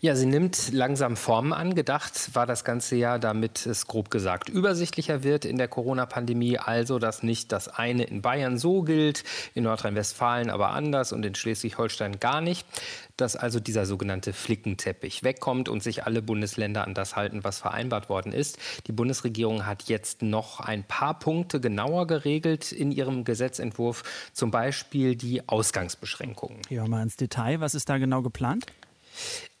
Ja, 0.00 0.14
sie 0.14 0.26
nimmt 0.26 0.72
langsam 0.72 1.16
Formen 1.16 1.52
an. 1.52 1.74
Gedacht 1.74 2.34
war 2.34 2.46
das 2.46 2.64
ganze 2.64 2.96
ja, 2.96 3.18
damit 3.18 3.66
es 3.66 3.86
grob 3.86 4.10
gesagt 4.10 4.48
übersichtlicher 4.48 5.22
wird 5.22 5.44
in 5.44 5.58
der 5.58 5.68
Corona-Pandemie. 5.68 6.58
Also, 6.58 6.98
dass 6.98 7.22
nicht 7.22 7.52
das 7.52 7.68
eine 7.68 8.04
in 8.04 8.22
Bayern 8.22 8.58
so 8.58 8.82
gilt, 8.82 9.24
in 9.54 9.64
Nordrhein-Westfalen 9.64 10.50
aber 10.50 10.70
anders 10.70 11.12
und 11.12 11.24
in 11.24 11.34
Schleswig-Holstein 11.34 12.20
gar 12.20 12.40
nicht. 12.40 12.66
Dass 13.16 13.34
also 13.34 13.58
dieser 13.58 13.84
sogenannte 13.84 14.32
Flickenteppich 14.32 15.24
wegkommt 15.24 15.68
und 15.68 15.82
sich 15.82 16.04
alle 16.04 16.22
Bundesländer 16.22 16.84
an 16.84 16.94
das 16.94 17.16
halten, 17.16 17.42
was 17.42 17.58
vereinbart 17.58 18.08
worden 18.08 18.32
ist. 18.32 18.58
Die 18.86 18.92
Bundesregierung 18.92 19.66
hat 19.66 19.84
jetzt 19.84 20.22
noch 20.22 20.60
ein 20.60 20.84
paar 20.84 21.18
Punkte 21.18 21.60
genauer 21.60 22.06
geregelt 22.06 22.70
in 22.70 22.92
ihrem 22.92 23.24
Gesetzentwurf. 23.24 24.04
Zum 24.32 24.52
Beispiel 24.52 25.16
die 25.16 25.48
Ausgangsbeschränkungen. 25.48 26.60
Ja, 26.68 26.86
mal 26.86 27.02
ins 27.02 27.16
Detail. 27.16 27.60
Was 27.60 27.74
ist 27.74 27.88
da 27.88 27.98
genau 27.98 28.22
geplant? 28.22 28.66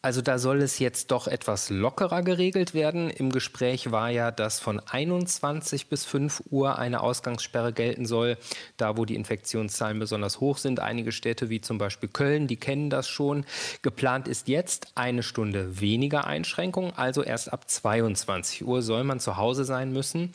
Also 0.00 0.22
da 0.22 0.38
soll 0.38 0.62
es 0.62 0.78
jetzt 0.78 1.10
doch 1.10 1.26
etwas 1.26 1.70
lockerer 1.70 2.22
geregelt 2.22 2.72
werden. 2.72 3.10
Im 3.10 3.30
Gespräch 3.32 3.90
war 3.90 4.10
ja, 4.10 4.30
dass 4.30 4.60
von 4.60 4.78
21 4.78 5.88
bis 5.88 6.04
5 6.04 6.44
Uhr 6.50 6.78
eine 6.78 7.00
Ausgangssperre 7.00 7.72
gelten 7.72 8.06
soll, 8.06 8.38
da 8.76 8.96
wo 8.96 9.04
die 9.04 9.16
Infektionszahlen 9.16 9.98
besonders 9.98 10.38
hoch 10.38 10.58
sind. 10.58 10.78
Einige 10.78 11.10
Städte 11.10 11.50
wie 11.50 11.60
zum 11.60 11.78
Beispiel 11.78 12.08
Köln, 12.08 12.46
die 12.46 12.56
kennen 12.56 12.90
das 12.90 13.08
schon. 13.08 13.44
Geplant 13.82 14.28
ist 14.28 14.46
jetzt 14.46 14.92
eine 14.94 15.24
Stunde 15.24 15.80
weniger 15.80 16.28
Einschränkung, 16.28 16.96
also 16.96 17.24
erst 17.24 17.52
ab 17.52 17.68
22 17.68 18.64
Uhr 18.64 18.82
soll 18.82 19.02
man 19.02 19.18
zu 19.18 19.36
Hause 19.36 19.64
sein 19.64 19.92
müssen. 19.92 20.30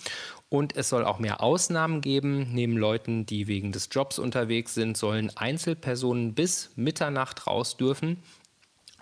Und 0.49 0.75
es 0.75 0.89
soll 0.89 1.03
auch 1.03 1.17
mehr 1.17 1.41
Ausnahmen 1.41 2.01
geben. 2.01 2.53
Neben 2.53 2.77
Leuten, 2.77 3.25
die 3.25 3.47
wegen 3.47 3.71
des 3.71 3.89
Jobs 3.91 4.19
unterwegs 4.19 4.75
sind, 4.75 4.97
sollen 4.97 5.35
Einzelpersonen 5.35 6.35
bis 6.35 6.69
Mitternacht 6.75 7.47
raus 7.47 7.75
dürfen. 7.75 8.21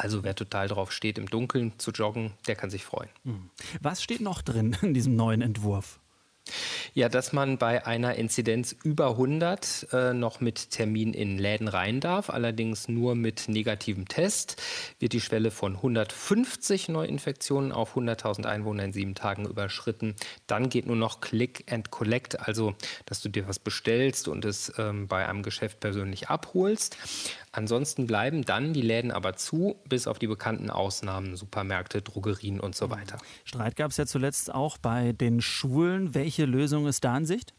Also 0.01 0.23
wer 0.23 0.33
total 0.33 0.67
drauf 0.67 0.91
steht, 0.91 1.19
im 1.19 1.27
Dunkeln 1.27 1.77
zu 1.77 1.91
joggen, 1.91 2.31
der 2.47 2.55
kann 2.55 2.71
sich 2.71 2.83
freuen. 2.83 3.09
Was 3.81 4.01
steht 4.01 4.19
noch 4.21 4.41
drin 4.41 4.75
in 4.81 4.95
diesem 4.95 5.15
neuen 5.15 5.43
Entwurf? 5.43 5.99
Ja, 6.95 7.07
dass 7.07 7.33
man 7.33 7.59
bei 7.59 7.85
einer 7.85 8.15
Inzidenz 8.15 8.75
über 8.83 9.11
100 9.11 9.87
äh, 9.93 10.13
noch 10.13 10.41
mit 10.41 10.71
Termin 10.71 11.13
in 11.13 11.37
Läden 11.37 11.67
rein 11.67 11.99
darf, 11.99 12.31
allerdings 12.31 12.87
nur 12.87 13.13
mit 13.13 13.47
negativem 13.47 14.07
Test, 14.07 14.59
wird 14.97 15.13
die 15.13 15.21
Schwelle 15.21 15.51
von 15.51 15.75
150 15.75 16.89
Neuinfektionen 16.89 17.71
auf 17.71 17.95
100.000 17.95 18.45
Einwohner 18.45 18.83
in 18.85 18.91
sieben 18.91 19.13
Tagen 19.13 19.45
überschritten. 19.45 20.15
Dann 20.47 20.69
geht 20.69 20.87
nur 20.87 20.95
noch 20.95 21.21
Click 21.21 21.71
and 21.71 21.91
Collect, 21.91 22.39
also 22.39 22.73
dass 23.05 23.21
du 23.21 23.29
dir 23.29 23.47
was 23.47 23.59
bestellst 23.59 24.27
und 24.27 24.43
es 24.43 24.73
ähm, 24.79 25.07
bei 25.07 25.29
einem 25.29 25.43
Geschäft 25.43 25.79
persönlich 25.79 26.29
abholst. 26.29 26.97
Ansonsten 27.53 28.07
bleiben 28.07 28.43
dann 28.45 28.73
die 28.73 28.81
Läden 28.81 29.11
aber 29.11 29.35
zu, 29.35 29.75
bis 29.87 30.07
auf 30.07 30.19
die 30.19 30.27
bekannten 30.27 30.69
Ausnahmen, 30.69 31.35
Supermärkte, 31.35 32.01
Drogerien 32.01 32.61
und 32.61 32.75
so 32.75 32.89
weiter. 32.89 33.17
Streit 33.43 33.75
gab 33.75 33.91
es 33.91 33.97
ja 33.97 34.05
zuletzt 34.05 34.53
auch 34.53 34.77
bei 34.77 35.11
den 35.11 35.41
Schulen. 35.41 36.15
Welche 36.15 36.45
Lösung 36.45 36.87
ist 36.87 37.03
da 37.03 37.17
in 37.17 37.25
Sicht? 37.25 37.53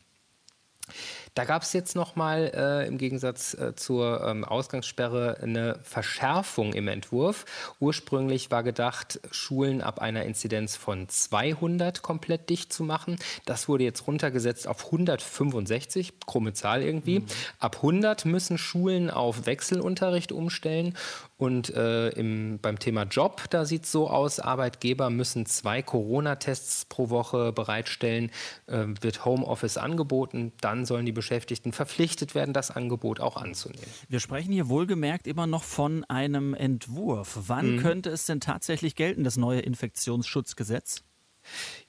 Da 1.34 1.44
gab 1.44 1.62
es 1.62 1.72
jetzt 1.72 1.96
nochmal 1.96 2.52
äh, 2.54 2.86
im 2.86 2.98
Gegensatz 2.98 3.54
äh, 3.54 3.74
zur 3.74 4.22
ähm, 4.26 4.44
Ausgangssperre 4.44 5.38
eine 5.40 5.78
Verschärfung 5.82 6.74
im 6.74 6.88
Entwurf. 6.88 7.46
Ursprünglich 7.80 8.50
war 8.50 8.62
gedacht, 8.62 9.20
Schulen 9.30 9.80
ab 9.80 9.98
einer 9.98 10.24
Inzidenz 10.24 10.76
von 10.76 11.08
200 11.08 12.02
komplett 12.02 12.50
dicht 12.50 12.72
zu 12.72 12.84
machen. 12.84 13.16
Das 13.46 13.68
wurde 13.68 13.84
jetzt 13.84 14.06
runtergesetzt 14.06 14.68
auf 14.68 14.84
165, 14.86 16.20
krumme 16.26 16.52
Zahl 16.52 16.82
irgendwie. 16.82 17.20
Mhm. 17.20 17.26
Ab 17.58 17.76
100 17.76 18.26
müssen 18.26 18.58
Schulen 18.58 19.10
auf 19.10 19.46
Wechselunterricht 19.46 20.32
umstellen. 20.32 20.96
Und 21.42 21.74
äh, 21.74 22.10
im, 22.10 22.60
beim 22.62 22.78
Thema 22.78 23.02
Job, 23.02 23.50
da 23.50 23.64
sieht 23.64 23.82
es 23.82 23.90
so 23.90 24.08
aus, 24.08 24.38
Arbeitgeber 24.38 25.10
müssen 25.10 25.44
zwei 25.44 25.82
Corona-Tests 25.82 26.84
pro 26.84 27.10
Woche 27.10 27.52
bereitstellen, 27.52 28.30
äh, 28.68 28.84
wird 29.00 29.24
Homeoffice 29.24 29.76
angeboten, 29.76 30.52
dann 30.60 30.86
sollen 30.86 31.04
die 31.04 31.10
Beschäftigten 31.10 31.72
verpflichtet 31.72 32.36
werden, 32.36 32.54
das 32.54 32.70
Angebot 32.70 33.18
auch 33.18 33.36
anzunehmen. 33.36 33.82
Wir 34.08 34.20
sprechen 34.20 34.52
hier 34.52 34.68
wohlgemerkt 34.68 35.26
immer 35.26 35.48
noch 35.48 35.64
von 35.64 36.04
einem 36.04 36.54
Entwurf. 36.54 37.36
Wann 37.48 37.74
mhm. 37.74 37.80
könnte 37.80 38.10
es 38.10 38.24
denn 38.24 38.38
tatsächlich 38.38 38.94
gelten, 38.94 39.24
das 39.24 39.36
neue 39.36 39.58
Infektionsschutzgesetz? 39.62 41.02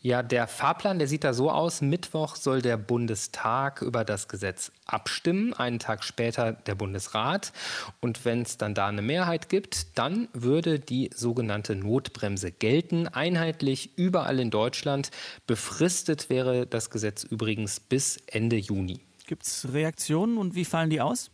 Ja, 0.02 0.22
der 0.22 0.48
Fahrplan, 0.48 1.00
der 1.00 1.08
sieht 1.08 1.24
da 1.24 1.34
so 1.34 1.50
aus. 1.50 1.82
Mittwoch 1.82 2.36
soll 2.36 2.62
der 2.62 2.78
Bundestag 2.78 3.82
über 3.82 4.04
das 4.04 4.28
Gesetz 4.28 4.72
abstimmen, 4.86 5.54
einen 5.54 5.80
Tag 5.80 6.04
später 6.04 6.52
der 6.52 6.76
Bundesrat. 6.76 7.54
Und 8.02 8.26
wenn 8.26 8.42
es 8.42 8.58
dann 8.58 8.76
da 8.76 8.88
eine 8.88 9.02
Mehrheit 9.02 9.50
gibt, 9.50 9.98
dann 9.98 10.28
würde 10.34 10.80
die 10.80 11.10
sogenannte 11.16 11.76
Notbremse 11.76 12.52
gelten, 12.52 13.08
einheitlich 13.08 13.98
überall 13.98 14.40
in 14.40 14.52
Deutschland. 14.52 15.12
Befristet 15.48 16.30
wäre 16.30 16.68
das 16.68 16.90
Gesetz 16.90 17.24
übrigens 17.24 17.80
bis 17.80 18.18
Ende 18.28 18.58
Juni. 18.58 19.00
Gibt 19.26 19.44
es 19.44 19.72
Reaktionen 19.72 20.38
und 20.38 20.56
wie 20.56 20.66
fallen 20.66 20.90
die 20.90 21.00
aus? 21.00 21.32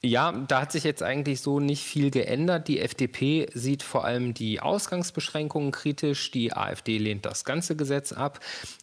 Ja, 0.00 0.30
da 0.30 0.60
hat 0.60 0.70
sich 0.70 0.84
jetzt 0.84 1.02
eigentlich 1.02 1.40
so 1.40 1.58
nicht 1.58 1.82
viel 1.82 2.12
geändert. 2.12 2.68
Die 2.68 2.78
FDP 2.78 3.48
sieht 3.52 3.82
vor 3.82 4.04
allem 4.04 4.32
die 4.32 4.60
Ausgangsbeschränkungen 4.60 5.72
kritisch. 5.72 6.30
Die 6.30 6.52
AfD 6.52 6.98
lehnt 6.98 7.26
das 7.26 7.44
ganze 7.44 7.74
Gesetz 7.74 8.12
ab. 8.12 8.38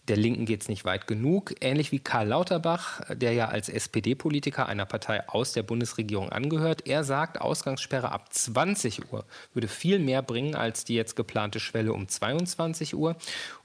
Der 0.10 0.18
Linken 0.18 0.46
geht 0.46 0.64
es 0.64 0.68
nicht 0.68 0.84
weit 0.84 1.08
genug. 1.08 1.56
Ähnlich 1.62 1.94
wie 1.94 2.00
Karl 2.00 2.28
Lauterbach, 2.28 3.00
der 3.16 3.32
ja 3.32 3.48
als 3.48 3.70
SPD-Politiker 3.70 4.66
einer 4.66 4.86
Partei 4.86 5.26
aus 5.30 5.54
der 5.54 5.64
Bundesregierung 5.64 6.34
angehört. 6.34 6.86
Er 6.86 7.06
sagt, 7.06 7.40
Ausgangssperre 7.40 8.12
ab 8.12 8.34
20 8.34 9.14
Uhr 9.14 9.24
würde 9.54 9.70
viel 9.70 10.00
mehr 10.00 10.22
bringen 10.22 10.54
als 10.54 10.84
die 10.84 10.96
jetzt 10.96 11.16
geplante 11.16 11.62
Schwelle 11.62 11.94
um 11.94 12.10
22 12.10 12.94
Uhr. 12.94 13.16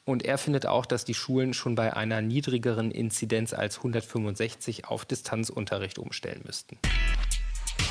Und 0.04 0.24
er 0.24 0.38
findet 0.38 0.66
auch, 0.66 0.86
dass 0.86 1.04
die 1.04 1.14
Schulen 1.14 1.52
schon 1.52 1.74
bei 1.74 1.96
einer 1.96 2.22
niedrigeren 2.22 2.92
Inzidenz 2.92 3.52
als 3.54 3.78
165 3.78 4.84
auf 4.84 5.04
Distanzunterricht 5.04 5.98
umstellen 5.98 6.42
müssten. 6.44 6.78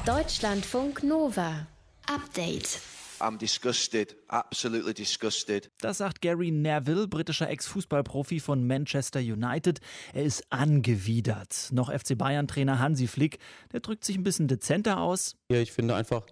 Deutschlandfunk 0.10 1.04
Nova. 1.04 1.67
Update. 2.08 2.82
I'm 3.19 3.38
disgusted, 3.38 4.15
absolutely 4.28 4.95
disgusted. 4.95 5.69
Das 5.82 6.00
sagt 6.00 6.22
Gary 6.22 6.50
Neville, 6.50 7.08
britischer 7.08 7.48
Ex-Fußballprofi 7.48 8.39
von 8.39 8.65
Manchester 8.65 9.19
United. 9.19 9.82
Er 10.13 10.24
ist 10.24 10.52
angewidert. 10.52 11.69
Noch 11.72 11.91
FC 11.91 12.17
Bayern-Trainer 12.17 12.80
Hansi 12.80 13.06
Flick, 13.06 13.38
der 13.72 13.82
drückt 13.82 14.04
sich 14.04 14.15
ein 14.17 14.24
bisschen 14.24 14.48
dezenter 14.48 15.00
aus. 15.00 15.36
Ja, 15.52 15.60
ich 15.60 15.72
finde 15.72 15.93
einfach, 15.93 16.24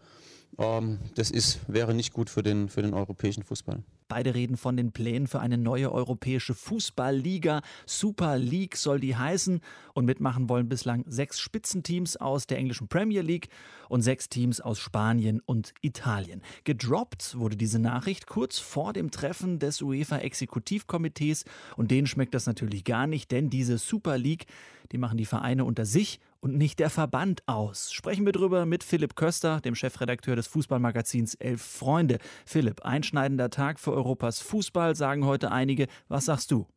das 0.57 1.29
ist, 1.29 1.59
wäre 1.67 1.93
nicht 1.93 2.13
gut 2.13 2.31
für 2.31 2.41
den, 2.41 2.67
für 2.67 2.81
den 2.81 2.95
europäischen 2.95 3.43
Fußball. 3.43 3.83
Beide 4.07 4.33
reden 4.33 4.57
von 4.57 4.75
den 4.75 4.91
Plänen 4.91 5.27
für 5.27 5.39
eine 5.39 5.57
neue 5.57 5.91
europäische 5.91 6.55
Fußballliga. 6.55 7.61
Super 7.85 8.39
League 8.39 8.75
soll 8.75 8.99
die 8.99 9.15
heißen. 9.15 9.59
Und 9.93 10.05
mitmachen 10.05 10.49
wollen 10.49 10.67
bislang 10.67 11.03
sechs 11.07 11.39
Spitzenteams 11.39 12.17
aus 12.17 12.47
der 12.47 12.57
englischen 12.57 12.87
Premier 12.87 13.21
League 13.21 13.49
und 13.87 14.01
sechs 14.01 14.29
Teams 14.29 14.59
aus 14.59 14.79
Spanien 14.79 15.41
und 15.45 15.75
Italien. 15.81 16.41
Gedroppt 16.63 17.37
wurde 17.37 17.55
diese 17.55 17.77
Nachricht 17.77 18.25
kurz 18.25 18.57
vor 18.57 18.93
dem 18.93 19.11
Treffen 19.11 19.59
des 19.59 19.83
UEFA-Exekutivkomitees. 19.83 21.45
Und 21.75 21.91
denen 21.91 22.07
schmeckt 22.07 22.33
das 22.33 22.47
natürlich 22.47 22.83
gar 22.83 23.05
nicht, 23.05 23.31
denn 23.31 23.51
diese 23.51 23.77
Super 23.77 24.17
League, 24.17 24.47
die 24.91 24.97
machen 24.97 25.19
die 25.19 25.25
Vereine 25.25 25.65
unter 25.65 25.85
sich 25.85 26.19
und 26.39 26.57
nicht 26.57 26.79
der 26.79 26.89
Verband 26.89 27.43
aus. 27.47 27.91
Sprechen 27.91 28.25
wir 28.25 28.33
drüber 28.33 28.65
mit 28.65 28.83
Philipp 28.83 29.15
Köster, 29.15 29.61
dem 29.61 29.75
Chefredakteur 29.75 30.35
des 30.35 30.47
Fußballmagazins 30.47 31.35
Elf 31.35 31.61
Freunde. 31.61 32.19
Philipp, 32.45 32.81
einschneidender 32.83 33.49
Tag 33.49 33.79
für 33.79 33.93
Europas 33.93 34.39
Fußball, 34.39 34.95
sagen 34.95 35.25
heute 35.25 35.51
einige. 35.51 35.87
Was 36.07 36.25
sagst 36.25 36.51
du? 36.51 36.67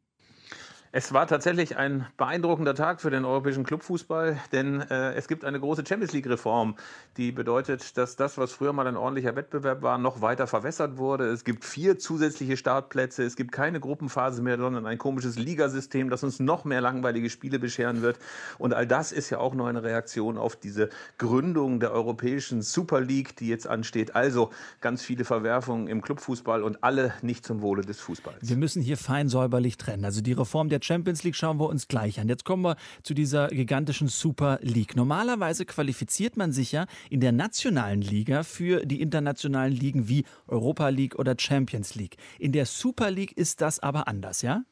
Es 0.93 1.13
war 1.13 1.29
tatsächlich 1.29 1.77
ein 1.77 2.05
beeindruckender 2.17 2.75
Tag 2.75 3.01
für 3.01 3.11
den 3.11 3.25
europäischen 3.25 3.63
Clubfußball, 3.63 4.37
denn 4.51 4.81
äh, 4.81 5.13
es 5.15 5.29
gibt 5.29 5.45
eine 5.45 5.61
große 5.61 5.85
Champions 5.87 6.13
League-Reform, 6.13 6.75
die 7.17 7.31
bedeutet, 7.31 7.97
dass 7.97 8.17
das, 8.17 8.39
was 8.39 8.51
früher 8.51 8.73
mal 8.73 8.89
ein 8.89 8.97
ordentlicher 8.97 9.37
Wettbewerb 9.37 9.83
war, 9.83 9.99
noch 9.99 10.21
weiter 10.21 10.49
verwässert 10.49 10.97
wurde. 10.97 11.29
Es 11.29 11.45
gibt 11.45 11.65
vier 11.65 12.01
zusätzliche 12.01 12.57
Startplätze, 12.57 13.23
es 13.23 13.37
gibt 13.37 13.53
keine 13.53 13.79
Gruppenphase 13.79 14.43
mehr, 14.43 14.59
sondern 14.59 14.85
ein 14.85 14.99
komisches 14.99 15.39
Ligasystem, 15.39 16.11
das 16.11 16.25
uns 16.25 16.41
noch 16.41 16.65
mehr 16.65 16.81
langweilige 16.81 17.31
Spiele 17.31 17.61
bescheren 17.61 18.03
wird. 18.03 18.19
Und 18.59 18.75
all 18.75 18.89
das 18.89 19.13
ist 19.13 19.31
ja 19.31 19.39
auch 19.39 19.55
nur 19.55 19.69
eine 19.69 19.85
Reaktion 19.85 20.39
auf 20.39 20.57
diese 20.57 20.91
Gründung 21.19 21.79
der 21.79 21.93
europäischen 21.93 22.63
Super 22.63 23.01
League, 23.01 23.37
die 23.37 23.47
jetzt 23.47 23.69
ansteht. 23.69 24.17
Also 24.17 24.51
ganz 24.81 25.03
viele 25.03 25.25
Verwerfungen 25.25 25.87
im 25.87 26.03
Clubfußball 26.03 26.65
und 26.65 26.83
alle 26.83 27.15
nicht 27.23 27.47
zum 27.47 27.63
Wohle 27.63 27.83
des 27.83 28.01
Fußballs. 28.01 28.39
Wir 28.41 28.57
müssen 28.57 28.83
hier 28.83 28.97
fein 28.97 29.29
säuberlich 29.29 29.77
trennen. 29.77 30.05
Also 30.05 30.21
die 30.21 30.33
Reform 30.33 30.69
der 30.69 30.80
Champions 30.83 31.23
League 31.25 31.37
schauen 31.37 31.59
wir 31.59 31.69
uns 31.69 31.89
gleich 31.89 32.21
an. 32.21 32.29
Jetzt 32.29 32.45
kommen 32.45 32.63
wir 32.63 32.77
zu 33.03 33.15
dieser 33.15 33.49
gigantischen 33.49 34.09
Super 34.09 34.59
League. 34.63 34.97
Normalerweise 34.97 35.65
qualifiziert 35.67 36.37
man 36.37 36.53
sich 36.53 36.73
ja 36.73 36.87
in 37.09 37.21
der 37.21 37.33
nationalen 37.33 38.03
Liga 38.03 38.43
für 38.43 38.85
die 38.87 39.01
internationalen 39.01 39.73
Ligen 39.73 40.09
wie 40.09 40.25
Europa 40.47 40.89
League 40.89 41.19
oder 41.19 41.35
Champions 41.39 41.95
League. 41.95 42.17
In 42.39 42.53
der 42.53 42.67
Super 42.67 43.11
League 43.11 43.33
ist 43.33 43.61
das 43.61 43.81
aber 43.81 44.09
anders, 44.09 44.43
ja? 44.43 44.65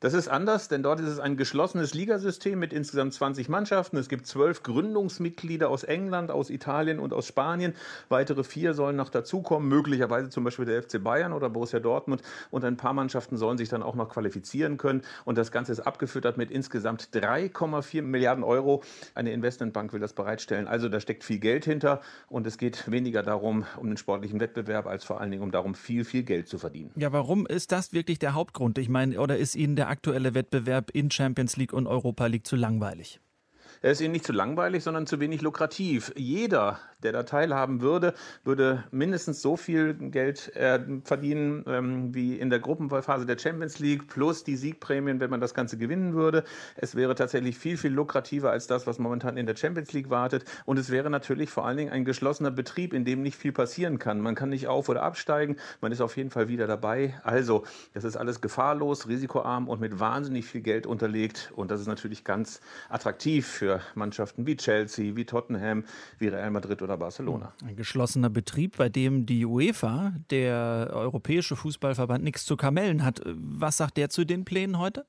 Das 0.00 0.14
ist 0.14 0.28
anders, 0.28 0.68
denn 0.68 0.82
dort 0.82 1.00
ist 1.00 1.08
es 1.08 1.18
ein 1.18 1.36
geschlossenes 1.36 1.94
Ligasystem 1.94 2.58
mit 2.58 2.72
insgesamt 2.72 3.14
20 3.14 3.48
Mannschaften. 3.48 3.96
Es 3.96 4.08
gibt 4.08 4.26
zwölf 4.26 4.62
Gründungsmitglieder 4.62 5.68
aus 5.68 5.84
England, 5.84 6.30
aus 6.30 6.50
Italien 6.50 6.98
und 6.98 7.12
aus 7.12 7.26
Spanien. 7.26 7.74
Weitere 8.08 8.44
vier 8.44 8.74
sollen 8.74 8.96
noch 8.96 9.10
dazukommen, 9.10 9.68
möglicherweise 9.68 10.30
zum 10.30 10.44
Beispiel 10.44 10.64
der 10.64 10.82
FC 10.82 11.02
Bayern 11.02 11.32
oder 11.32 11.50
Borussia 11.50 11.80
Dortmund. 11.80 12.22
Und 12.50 12.64
ein 12.64 12.76
paar 12.76 12.92
Mannschaften 12.92 13.36
sollen 13.36 13.58
sich 13.58 13.68
dann 13.68 13.82
auch 13.82 13.94
noch 13.94 14.08
qualifizieren 14.08 14.78
können. 14.78 15.02
Und 15.24 15.38
das 15.38 15.52
Ganze 15.52 15.72
ist 15.72 15.80
abgefüttert 15.80 16.36
mit 16.36 16.50
insgesamt 16.50 17.10
3,4 17.12 18.02
Milliarden 18.02 18.44
Euro. 18.44 18.82
Eine 19.14 19.32
Investmentbank 19.32 19.92
will 19.92 20.00
das 20.00 20.12
bereitstellen. 20.12 20.66
Also 20.66 20.88
da 20.88 21.00
steckt 21.00 21.24
viel 21.24 21.38
Geld 21.38 21.64
hinter 21.64 22.00
und 22.28 22.46
es 22.46 22.58
geht 22.58 22.90
weniger 22.90 23.22
darum, 23.22 23.64
um 23.76 23.88
den 23.88 23.96
sportlichen 23.96 24.40
Wettbewerb, 24.40 24.86
als 24.86 25.04
vor 25.04 25.20
allen 25.20 25.30
Dingen 25.30 25.42
um 25.42 25.50
darum, 25.50 25.74
viel, 25.74 26.04
viel 26.04 26.22
Geld 26.22 26.48
zu 26.48 26.58
verdienen. 26.58 26.90
Ja, 26.96 27.12
warum 27.12 27.46
ist 27.46 27.72
das 27.72 27.92
wirklich 27.92 28.18
der 28.18 28.34
Hauptgrund? 28.34 28.78
Ich 28.78 28.88
meine, 28.88 29.20
oder 29.20 29.36
ist 29.36 29.56
Ihnen 29.60 29.76
der 29.76 29.88
aktuelle 29.88 30.34
Wettbewerb 30.34 30.90
in 30.90 31.10
Champions 31.10 31.56
League 31.56 31.74
und 31.74 31.86
Europa 31.86 32.26
League 32.26 32.46
zu 32.46 32.56
langweilig? 32.56 33.20
Er 33.82 33.92
ist 33.92 34.00
ihnen 34.00 34.12
nicht 34.12 34.24
zu 34.24 34.32
langweilig, 34.32 34.82
sondern 34.82 35.06
zu 35.06 35.20
wenig 35.20 35.42
lukrativ. 35.42 36.12
Jeder, 36.16 36.78
der 37.02 37.12
da 37.12 37.22
teilhaben 37.22 37.80
würde, 37.80 38.14
würde 38.44 38.84
mindestens 38.90 39.42
so 39.42 39.56
viel 39.56 39.94
Geld 39.94 40.54
äh, 40.56 40.80
verdienen 41.04 41.64
ähm, 41.66 42.14
wie 42.14 42.38
in 42.38 42.50
der 42.50 42.60
Gruppenphase 42.60 43.26
der 43.26 43.38
Champions 43.38 43.78
League 43.78 44.08
plus 44.08 44.44
die 44.44 44.56
Siegprämien, 44.56 45.20
wenn 45.20 45.30
man 45.30 45.40
das 45.40 45.54
Ganze 45.54 45.78
gewinnen 45.78 46.14
würde. 46.14 46.44
Es 46.76 46.94
wäre 46.94 47.14
tatsächlich 47.14 47.58
viel, 47.58 47.76
viel 47.76 47.92
lukrativer 47.92 48.50
als 48.50 48.66
das, 48.66 48.86
was 48.86 48.98
momentan 48.98 49.36
in 49.36 49.46
der 49.46 49.56
Champions 49.56 49.92
League 49.92 50.10
wartet. 50.10 50.44
Und 50.64 50.78
es 50.78 50.90
wäre 50.90 51.10
natürlich 51.10 51.50
vor 51.50 51.66
allen 51.66 51.76
Dingen 51.76 51.92
ein 51.92 52.04
geschlossener 52.04 52.50
Betrieb, 52.50 52.92
in 52.92 53.04
dem 53.04 53.22
nicht 53.22 53.36
viel 53.36 53.52
passieren 53.52 53.98
kann. 53.98 54.20
Man 54.20 54.34
kann 54.34 54.50
nicht 54.50 54.68
auf- 54.68 54.88
oder 54.88 55.02
absteigen. 55.02 55.56
Man 55.80 55.92
ist 55.92 56.00
auf 56.00 56.16
jeden 56.16 56.30
Fall 56.30 56.48
wieder 56.48 56.66
dabei. 56.66 57.14
Also, 57.22 57.64
das 57.94 58.04
ist 58.04 58.16
alles 58.16 58.40
gefahrlos, 58.40 59.08
risikoarm 59.08 59.68
und 59.68 59.80
mit 59.80 60.00
wahnsinnig 60.00 60.46
viel 60.46 60.60
Geld 60.60 60.86
unterlegt. 60.86 61.52
Und 61.54 61.70
das 61.70 61.80
ist 61.80 61.86
natürlich 61.86 62.24
ganz 62.24 62.60
attraktiv 62.88 63.46
für 63.46 63.80
Mannschaften 63.94 64.46
wie 64.46 64.56
Chelsea, 64.56 65.16
wie 65.16 65.24
Tottenham, 65.24 65.84
wie 66.18 66.28
Real 66.28 66.50
Madrid 66.50 66.82
oder 66.82 66.89
Barcelona. 66.96 67.52
Ein 67.64 67.76
geschlossener 67.76 68.30
Betrieb, 68.30 68.76
bei 68.76 68.88
dem 68.88 69.26
die 69.26 69.44
UEFA, 69.44 70.14
der 70.30 70.90
Europäische 70.92 71.56
Fußballverband, 71.56 72.22
nichts 72.24 72.44
zu 72.44 72.56
kamellen 72.56 73.04
hat. 73.04 73.20
Was 73.24 73.76
sagt 73.76 73.96
der 73.96 74.10
zu 74.10 74.24
den 74.24 74.44
Plänen 74.44 74.78
heute? 74.78 75.06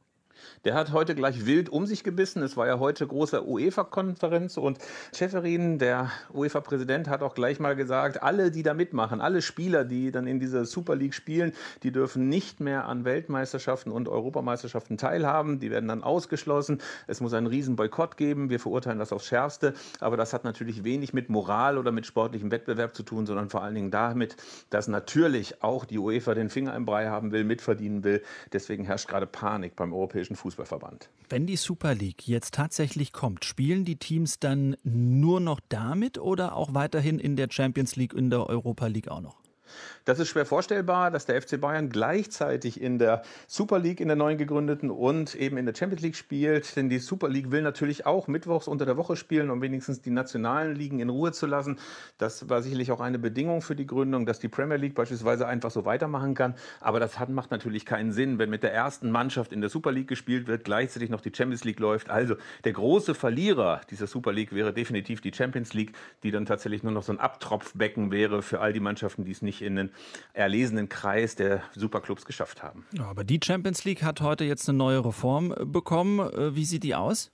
Der 0.65 0.75
hat 0.75 0.91
heute 0.91 1.15
gleich 1.15 1.45
wild 1.45 1.69
um 1.69 1.85
sich 1.85 2.03
gebissen. 2.03 2.43
Es 2.43 2.57
war 2.57 2.67
ja 2.67 2.79
heute 2.79 3.05
große 3.07 3.47
UEFA-Konferenz 3.47 4.57
und 4.57 4.77
Schäferin, 5.15 5.79
der 5.79 6.11
UEFA-Präsident, 6.33 7.07
hat 7.07 7.23
auch 7.23 7.33
gleich 7.33 7.59
mal 7.59 7.75
gesagt, 7.75 8.21
alle, 8.21 8.51
die 8.51 8.63
da 8.63 8.73
mitmachen, 8.73 9.21
alle 9.21 9.41
Spieler, 9.41 9.83
die 9.83 10.11
dann 10.11 10.27
in 10.27 10.39
dieser 10.39 10.65
Super 10.65 10.95
League 10.95 11.13
spielen, 11.13 11.53
die 11.83 11.91
dürfen 11.91 12.29
nicht 12.29 12.59
mehr 12.59 12.85
an 12.85 13.05
Weltmeisterschaften 13.05 13.91
und 13.91 14.07
Europameisterschaften 14.07 14.97
teilhaben. 14.97 15.59
Die 15.59 15.71
werden 15.71 15.87
dann 15.87 16.03
ausgeschlossen. 16.03 16.81
Es 17.07 17.21
muss 17.21 17.33
einen 17.33 17.47
riesen 17.47 17.75
Boykott 17.75 18.17
geben. 18.17 18.49
Wir 18.49 18.59
verurteilen 18.59 18.99
das 18.99 19.11
aufs 19.11 19.25
Schärfste. 19.25 19.73
Aber 19.99 20.17
das 20.17 20.33
hat 20.33 20.43
natürlich 20.43 20.83
wenig 20.83 21.13
mit 21.13 21.29
Moral 21.29 21.77
oder 21.77 21.91
mit 21.91 22.05
sportlichem 22.05 22.51
Wettbewerb 22.51 22.95
zu 22.95 23.03
tun, 23.03 23.25
sondern 23.25 23.49
vor 23.49 23.63
allen 23.63 23.75
Dingen 23.75 23.91
damit, 23.91 24.35
dass 24.69 24.87
natürlich 24.87 25.63
auch 25.63 25.85
die 25.85 25.97
UEFA 25.97 26.33
den 26.33 26.49
Finger 26.49 26.75
im 26.75 26.85
Brei 26.85 27.07
haben 27.07 27.31
will, 27.31 27.43
mitverdienen 27.43 28.03
will. 28.03 28.21
Deswegen 28.53 28.85
herrscht 28.85 29.07
gerade 29.07 29.27
Panik 29.27 29.75
beim 29.75 29.93
Europäischen 29.93 30.30
Fußballverband. 30.35 31.09
Wenn 31.29 31.47
die 31.47 31.55
Super 31.55 31.95
League 31.95 32.27
jetzt 32.27 32.53
tatsächlich 32.53 33.13
kommt, 33.13 33.45
spielen 33.45 33.85
die 33.85 33.97
Teams 33.97 34.39
dann 34.39 34.75
nur 34.83 35.39
noch 35.39 35.59
damit 35.69 36.17
oder 36.17 36.55
auch 36.55 36.73
weiterhin 36.73 37.19
in 37.19 37.35
der 37.35 37.47
Champions 37.49 37.95
League, 37.95 38.13
in 38.13 38.29
der 38.29 38.47
Europa 38.47 38.87
League 38.87 39.07
auch 39.07 39.21
noch? 39.21 39.41
Das 40.05 40.19
ist 40.19 40.29
schwer 40.29 40.45
vorstellbar, 40.45 41.11
dass 41.11 41.25
der 41.25 41.41
FC 41.41 41.59
Bayern 41.59 41.89
gleichzeitig 41.89 42.81
in 42.81 42.97
der 42.97 43.21
Super 43.47 43.79
League, 43.79 43.99
in 43.99 44.07
der 44.07 44.17
neuen 44.17 44.37
gegründeten 44.37 44.89
und 44.89 45.35
eben 45.35 45.57
in 45.57 45.65
der 45.65 45.75
Champions 45.75 46.01
League 46.01 46.15
spielt. 46.15 46.75
Denn 46.75 46.89
die 46.89 46.99
Super 46.99 47.29
League 47.29 47.51
will 47.51 47.61
natürlich 47.61 48.05
auch 48.05 48.27
mittwochs 48.27 48.67
unter 48.67 48.85
der 48.85 48.97
Woche 48.97 49.15
spielen, 49.15 49.49
um 49.49 49.61
wenigstens 49.61 50.01
die 50.01 50.09
nationalen 50.09 50.75
Ligen 50.75 50.99
in 50.99 51.09
Ruhe 51.09 51.31
zu 51.31 51.45
lassen. 51.45 51.77
Das 52.17 52.49
war 52.49 52.61
sicherlich 52.61 52.91
auch 52.91 52.99
eine 52.99 53.19
Bedingung 53.19 53.61
für 53.61 53.75
die 53.75 53.85
Gründung, 53.85 54.25
dass 54.25 54.39
die 54.39 54.47
Premier 54.47 54.77
League 54.77 54.95
beispielsweise 54.95 55.47
einfach 55.47 55.71
so 55.71 55.85
weitermachen 55.85 56.33
kann. 56.33 56.55
Aber 56.79 56.99
das 56.99 57.19
hat, 57.19 57.29
macht 57.29 57.51
natürlich 57.51 57.85
keinen 57.85 58.11
Sinn, 58.11 58.39
wenn 58.39 58.49
mit 58.49 58.63
der 58.63 58.73
ersten 58.73 59.11
Mannschaft 59.11 59.53
in 59.53 59.61
der 59.61 59.69
Super 59.69 59.91
League 59.91 60.07
gespielt 60.07 60.47
wird, 60.47 60.63
gleichzeitig 60.63 61.09
noch 61.09 61.21
die 61.21 61.31
Champions 61.35 61.63
League 61.63 61.79
läuft. 61.79 62.09
Also 62.09 62.35
der 62.63 62.73
große 62.73 63.13
Verlierer 63.13 63.81
dieser 63.89 64.07
Super 64.07 64.33
League 64.33 64.53
wäre 64.53 64.73
definitiv 64.73 65.21
die 65.21 65.33
Champions 65.33 65.73
League, 65.73 65.93
die 66.23 66.31
dann 66.31 66.45
tatsächlich 66.45 66.83
nur 66.83 66.91
noch 66.91 67.03
so 67.03 67.11
ein 67.11 67.19
Abtropfbecken 67.19 68.11
wäre 68.11 68.41
für 68.41 68.59
all 68.59 68.73
die 68.73 68.79
Mannschaften, 68.79 69.25
die 69.25 69.31
es 69.31 69.41
nicht 69.41 69.60
in 69.61 69.75
den 69.75 69.91
erlesenen 70.33 70.89
Kreis 70.89 71.35
der 71.35 71.61
Superclubs 71.75 72.25
geschafft 72.25 72.63
haben. 72.63 72.85
Aber 72.99 73.23
die 73.23 73.39
Champions 73.43 73.83
League 73.85 74.03
hat 74.03 74.21
heute 74.21 74.43
jetzt 74.43 74.67
eine 74.67 74.77
neue 74.77 75.03
Reform 75.05 75.53
bekommen. 75.65 76.19
Äh, 76.19 76.55
wie 76.55 76.65
sieht 76.65 76.83
die 76.83 76.95
aus? 76.95 77.31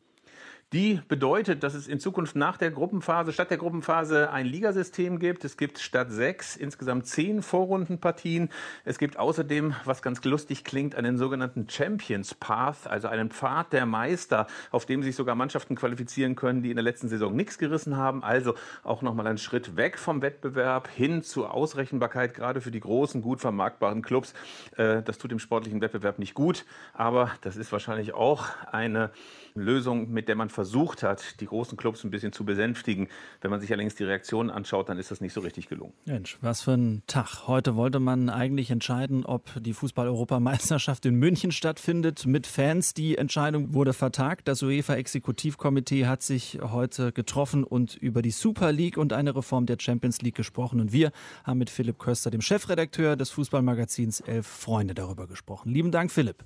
Die 0.73 0.99
bedeutet, 1.07 1.63
dass 1.63 1.75
es 1.75 1.87
in 1.87 2.01
Zukunft 2.01 2.35
nach 2.35 2.57
der 2.57 2.71
Gruppenphase, 2.71 3.31
statt 3.31 3.49
der 3.49 3.57
Gruppenphase 3.57 4.31
ein 4.31 4.45
Ligasystem 4.45 5.17
gibt. 5.17 5.45
Es 5.45 5.55
gibt 5.55 5.79
statt 5.79 6.11
sechs 6.11 6.57
insgesamt 6.57 7.07
zehn 7.07 7.41
Vorrundenpartien. 7.41 8.49
Es 8.83 8.97
gibt 8.97 9.17
außerdem, 9.17 9.75
was 9.85 10.01
ganz 10.01 10.21
lustig 10.25 10.65
klingt, 10.65 10.95
einen 10.95 11.17
sogenannten 11.17 11.69
Champions 11.69 12.33
Path, 12.33 12.85
also 12.85 13.07
einen 13.07 13.31
Pfad 13.31 13.71
der 13.71 13.85
Meister, 13.85 14.45
auf 14.69 14.85
dem 14.85 15.03
sich 15.03 15.15
sogar 15.15 15.35
Mannschaften 15.35 15.77
qualifizieren 15.77 16.35
können, 16.35 16.61
die 16.63 16.69
in 16.69 16.75
der 16.75 16.83
letzten 16.83 17.07
Saison 17.07 17.33
nichts 17.33 17.57
gerissen 17.57 17.95
haben. 17.95 18.21
Also 18.21 18.53
auch 18.83 19.01
nochmal 19.01 19.27
ein 19.27 19.37
Schritt 19.37 19.77
weg 19.77 19.97
vom 19.97 20.21
Wettbewerb 20.21 20.89
hin 20.89 21.23
zur 21.23 21.53
Ausrechenbarkeit, 21.53 22.33
gerade 22.33 22.59
für 22.59 22.71
die 22.71 22.81
großen, 22.81 23.21
gut 23.21 23.39
vermarktbaren 23.39 24.01
Clubs. 24.01 24.33
Äh, 24.75 25.01
das 25.01 25.17
tut 25.17 25.31
dem 25.31 25.39
sportlichen 25.39 25.79
Wettbewerb 25.79 26.19
nicht 26.19 26.33
gut, 26.33 26.65
aber 26.91 27.31
das 27.39 27.55
ist 27.55 27.71
wahrscheinlich 27.71 28.13
auch 28.13 28.47
eine 28.69 29.11
Lösung, 29.55 30.11
mit 30.11 30.27
der 30.27 30.35
man 30.35 30.49
versucht 30.57 31.03
hat, 31.03 31.39
die 31.39 31.45
großen 31.45 31.77
Clubs 31.77 32.03
ein 32.03 32.09
bisschen 32.09 32.33
zu 32.33 32.43
besänftigen. 32.43 33.09
Wenn 33.41 33.51
man 33.51 33.61
sich 33.61 33.69
allerdings 33.71 33.93
die 33.93 34.05
Reaktionen 34.05 34.49
anschaut, 34.49 34.89
dann 34.89 34.97
ist 34.97 35.11
das 35.11 35.21
nicht 35.21 35.33
so 35.33 35.41
richtig 35.41 35.69
gelungen. 35.69 35.93
Mensch, 36.05 36.39
was 36.41 36.63
für 36.63 36.71
ein 36.71 37.03
Tag. 37.05 37.47
Heute 37.47 37.75
wollte 37.75 37.99
man 37.99 38.31
eigentlich 38.31 38.71
entscheiden, 38.71 39.23
ob 39.23 39.51
die 39.61 39.73
Fußball-Europameisterschaft 39.73 41.05
in 41.05 41.13
München 41.13 41.51
stattfindet 41.51 42.25
mit 42.25 42.47
Fans. 42.47 42.95
Die 42.95 43.19
Entscheidung 43.19 43.75
wurde 43.75 43.93
vertagt. 43.93 44.47
Das 44.47 44.63
UEFA-Exekutivkomitee 44.63 46.07
hat 46.07 46.23
sich 46.23 46.57
heute 46.59 47.11
getroffen 47.11 47.63
und 47.63 47.95
über 47.95 48.23
die 48.23 48.31
Super 48.31 48.71
League 48.71 48.97
und 48.97 49.13
eine 49.13 49.35
Reform 49.35 49.67
der 49.67 49.77
Champions 49.79 50.23
League 50.23 50.33
gesprochen. 50.33 50.79
Und 50.81 50.91
wir 50.91 51.11
haben 51.43 51.59
mit 51.59 51.69
Philipp 51.69 51.99
Köster, 51.99 52.31
dem 52.31 52.41
Chefredakteur 52.41 53.15
des 53.15 53.29
Fußballmagazins 53.29 54.21
Elf 54.21 54.47
Freunde, 54.47 54.95
darüber 54.95 55.27
gesprochen. 55.27 55.69
Lieben 55.69 55.91
Dank, 55.91 56.11
Philipp. 56.11 56.43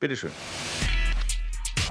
Bitteschön. 0.00 0.32